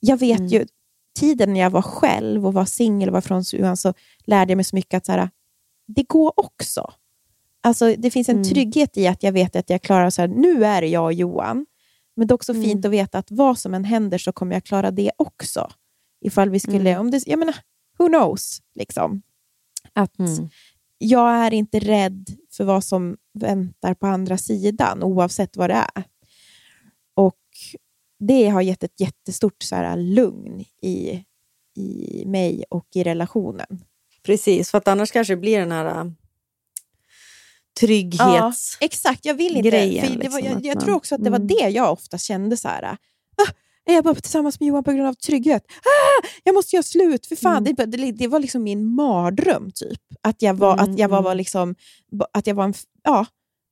[0.00, 0.48] Jag vet Mm.
[0.52, 0.66] ju,
[1.18, 3.94] tiden när jag var själv och var singel och var från Johan så
[4.24, 5.30] lärde jag mig så mycket att så här,
[5.86, 6.92] det går också
[7.60, 8.48] Alltså, det finns en Mm.
[8.48, 11.12] trygghet i att jag vet att jag klarar så här, nu är det jag och
[11.12, 11.66] Johan.
[12.16, 12.64] Men det är också Mm.
[12.64, 15.70] fint att veta att vad som än händer så kommer jag klara det också.
[16.20, 17.00] Ifall vi skulle, Mm.
[17.00, 17.56] om det, jag menar,
[17.98, 18.62] who knows?
[18.74, 19.22] Liksom.
[19.92, 20.48] Att Mm.
[20.98, 26.04] jag är inte rädd för vad som väntar på andra sidan, oavsett vad det är.
[27.14, 27.40] Och
[28.18, 31.24] det har gett ett jättestort så här, lugn i,
[31.76, 33.84] i mig och i relationen.
[34.26, 36.04] Precis, för att annars kanske det blir den här äh,
[37.80, 38.76] trygghets...
[38.80, 39.70] Exakt, jag vill inte.
[39.70, 41.48] grejen, för det var, liksom, jag jag tror också att det var mm.
[41.48, 42.56] det jag ofta kände.
[42.56, 42.84] så här.
[42.84, 43.52] Ah,
[43.86, 45.64] är jag bara tillsammans med Johan på grund av trygghet?
[45.68, 47.66] Ah, jag måste göra slut, för fan.
[47.66, 47.90] Mm.
[47.90, 50.00] Det, det, var liksom min mardröm, typ.
[50.20, 51.74] Att jag var, att jag var, Mm, var liksom,
[52.12, 53.26] ba- att jag var en, ja,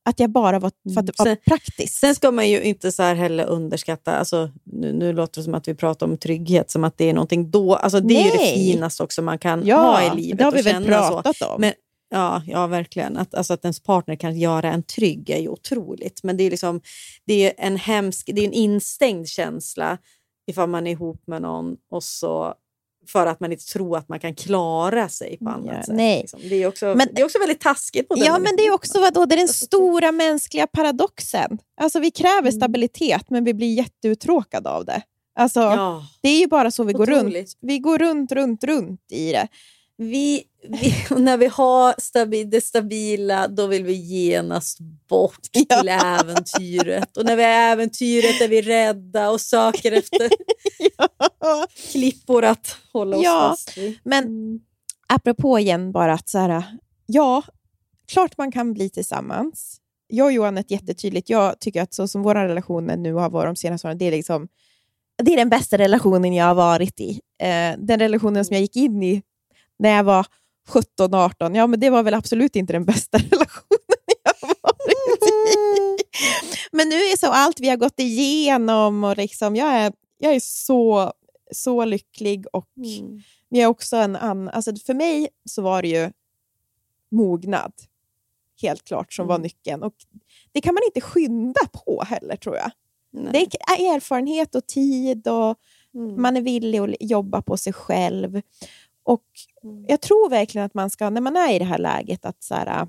[0.05, 1.95] att jag bara var, för att var Sen- praktiskt.
[1.95, 5.55] Sen ska man ju inte så här heller underskatta, alltså, nu, nu låter det som
[5.55, 8.31] att vi pratar om trygghet, som att det är någonting då, alltså det är ju
[8.31, 8.73] det Nej.
[8.73, 10.39] finaste också man kan ja, ha i livet.
[10.39, 11.09] det har vi väl känna så.
[11.23, 11.61] pratat om.
[11.61, 11.73] Men-
[12.09, 13.17] Ja, ja verkligen.
[13.17, 16.21] Att, alltså, att ens partner kan göra en trygg är ju otroligt.
[16.23, 16.81] Men det är, liksom,
[17.27, 19.99] det är en hemsk, det är en instängd känsla
[20.47, 22.55] ifall man är ihop med någon och så
[23.07, 25.95] för att man inte tror att man kan klara sig på annat Ja, sätt.
[25.97, 26.21] nej.
[26.21, 26.41] Liksom.
[26.49, 28.09] Det, är också, Men- det är också väldigt taskigt.
[28.09, 31.59] På Ja, men det är också vadå, det är den stora mänskliga paradoxen.
[31.81, 32.53] Alltså, vi kräver Mm.
[32.53, 35.03] stabilitet, men vi blir jätteuttråkade av det.
[35.39, 37.19] Alltså, Ja, Det är ju bara så vi går runt.
[37.21, 37.53] otroligt.
[37.61, 39.49] Vi går runt, runt, runt i det.
[39.97, 44.79] Vi, vi, när vi har stabi, det stabila, då vill vi genast
[45.09, 47.17] bort till äventyret.
[47.17, 50.31] Och när vi är äventyret är vi rädda och söker efter
[51.93, 53.99] klippor att hålla oss Ja, fast vid.
[54.05, 54.61] Men Mm.
[55.09, 56.65] apropå igen bara att så här,
[57.07, 57.43] ja,
[58.13, 59.81] klart man kan bli tillsammans.
[60.07, 63.49] Jag och Johan är jättetydligt, jag tycker att så som vår relation nu har varit
[63.49, 64.49] de senaste åren, det är liksom
[65.23, 67.21] det är den bästa relationen jag har varit i.
[67.43, 69.23] Eh, den relationen som jag gick in i
[69.79, 70.27] när jag var
[70.69, 73.79] 17-18, ja men det var väl absolut inte den bästa relationen
[74.25, 76.05] jag varit i.
[76.73, 80.41] Men nu är så allt vi har gått igenom och liksom, jag är, jag är
[80.41, 81.13] så,
[81.53, 83.23] så lycklig och Mm.
[83.49, 84.49] men jag är också en annan...
[84.49, 86.11] Alltså för mig så var det ju
[87.11, 87.73] mognad,
[88.63, 89.43] helt klart, som var Mm.
[89.43, 89.83] nyckeln.
[89.83, 89.95] Och
[90.53, 92.71] det kan man inte skynda på heller, tror jag.
[93.13, 93.33] Nej.
[93.33, 93.39] Det
[93.83, 95.59] är erfarenhet och tid och
[95.95, 96.23] Mm.
[96.23, 98.41] man är villig att jobba på sig själv.
[99.03, 99.25] Och.
[99.89, 102.55] Jag tror verkligen att man ska, när man är i det här läget, att så
[102.55, 102.87] här,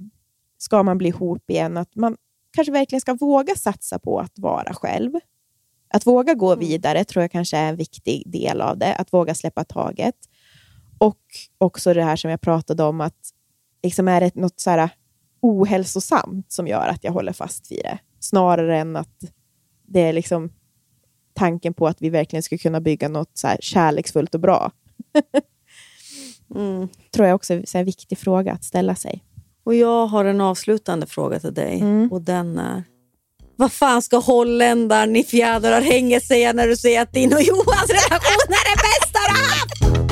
[0.57, 2.17] ska man bli ihop igen, att man
[2.51, 5.11] kanske verkligen ska våga satsa på att vara själv.
[5.93, 6.59] Att våga gå Mm.
[6.59, 8.95] vidare tror jag kanske är en viktig del av det.
[8.95, 10.15] Att våga släppa taget.
[10.97, 11.19] Och
[11.57, 13.29] också det här som jag pratade om, att
[13.83, 14.89] liksom är det något så här
[15.41, 17.97] ohälsosamt som gör att jag håller fast vid det.
[18.19, 19.23] Snarare än att
[19.87, 20.49] det är liksom
[21.33, 24.71] tanken på att vi verkligen skulle kunna bygga något så här kärleksfullt och bra.
[26.55, 26.87] Mm.
[27.11, 29.23] tror jag också är här viktig fråga att ställa sig.
[29.63, 31.79] Och jag har en avslutande fråga till dig.
[31.81, 32.11] Mm.
[32.11, 32.83] Och den är...
[33.55, 37.89] Vad fan ska holländaren i fjädrar hänga säga när du säger att din och Johans
[37.89, 40.05] relation är det bästa du haft?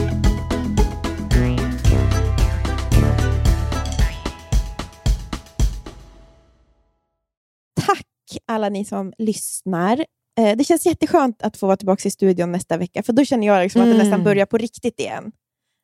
[7.85, 8.07] Tack
[8.47, 10.05] alla ni som lyssnar.
[10.39, 13.47] Eh, Det känns jätteskönt att få vara tillbaka i studion nästa vecka, för då känner
[13.47, 14.07] jag liksom att det Mm.
[14.07, 15.31] nästan börjar på riktigt igen.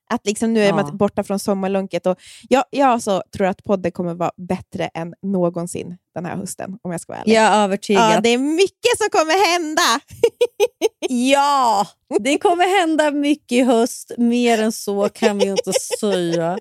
[0.10, 0.76] Att liksom nu är Ja.
[0.76, 2.06] man borta från sommarlunket.
[2.06, 2.18] Och
[2.49, 6.91] jag, jag alltså tror att podden kommer vara bättre än någonsin den här hösten, om
[6.91, 7.34] jag ska vara ärlig.
[7.36, 8.11] Jag är övertygad.
[8.14, 9.81] Ja, det är mycket som kommer hända.
[11.11, 11.88] Ja,
[12.19, 14.11] det kommer hända mycket i höst.
[14.18, 16.60] Mer än så kan vi inte säga.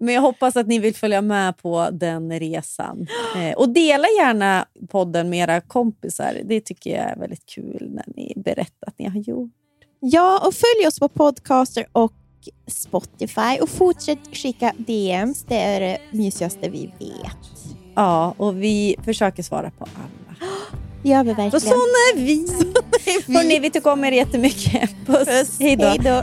[0.00, 3.06] Men jag hoppas att ni vill följa med på den resan.
[3.36, 6.40] Eh, och dela gärna podden med era kompisar.
[6.44, 9.50] Det tycker jag är väldigt kul när ni berättar att ni har gjort.
[10.00, 12.12] Ja, och följ oss på Podcaster och
[12.66, 15.44] Spotify och fortsätt skicka DMs.
[15.48, 17.36] Det är det mysigaste vi vet.
[17.94, 20.36] Ja, och vi försöker svara på alla.
[21.02, 21.60] Det gör vi verkligen.
[21.60, 21.74] såna
[22.14, 22.46] är vi.
[23.34, 24.90] Hörrni, vi tycker om er jättemycket.
[25.06, 25.58] Puss.
[25.58, 25.64] Då.
[25.64, 26.22] Hej då.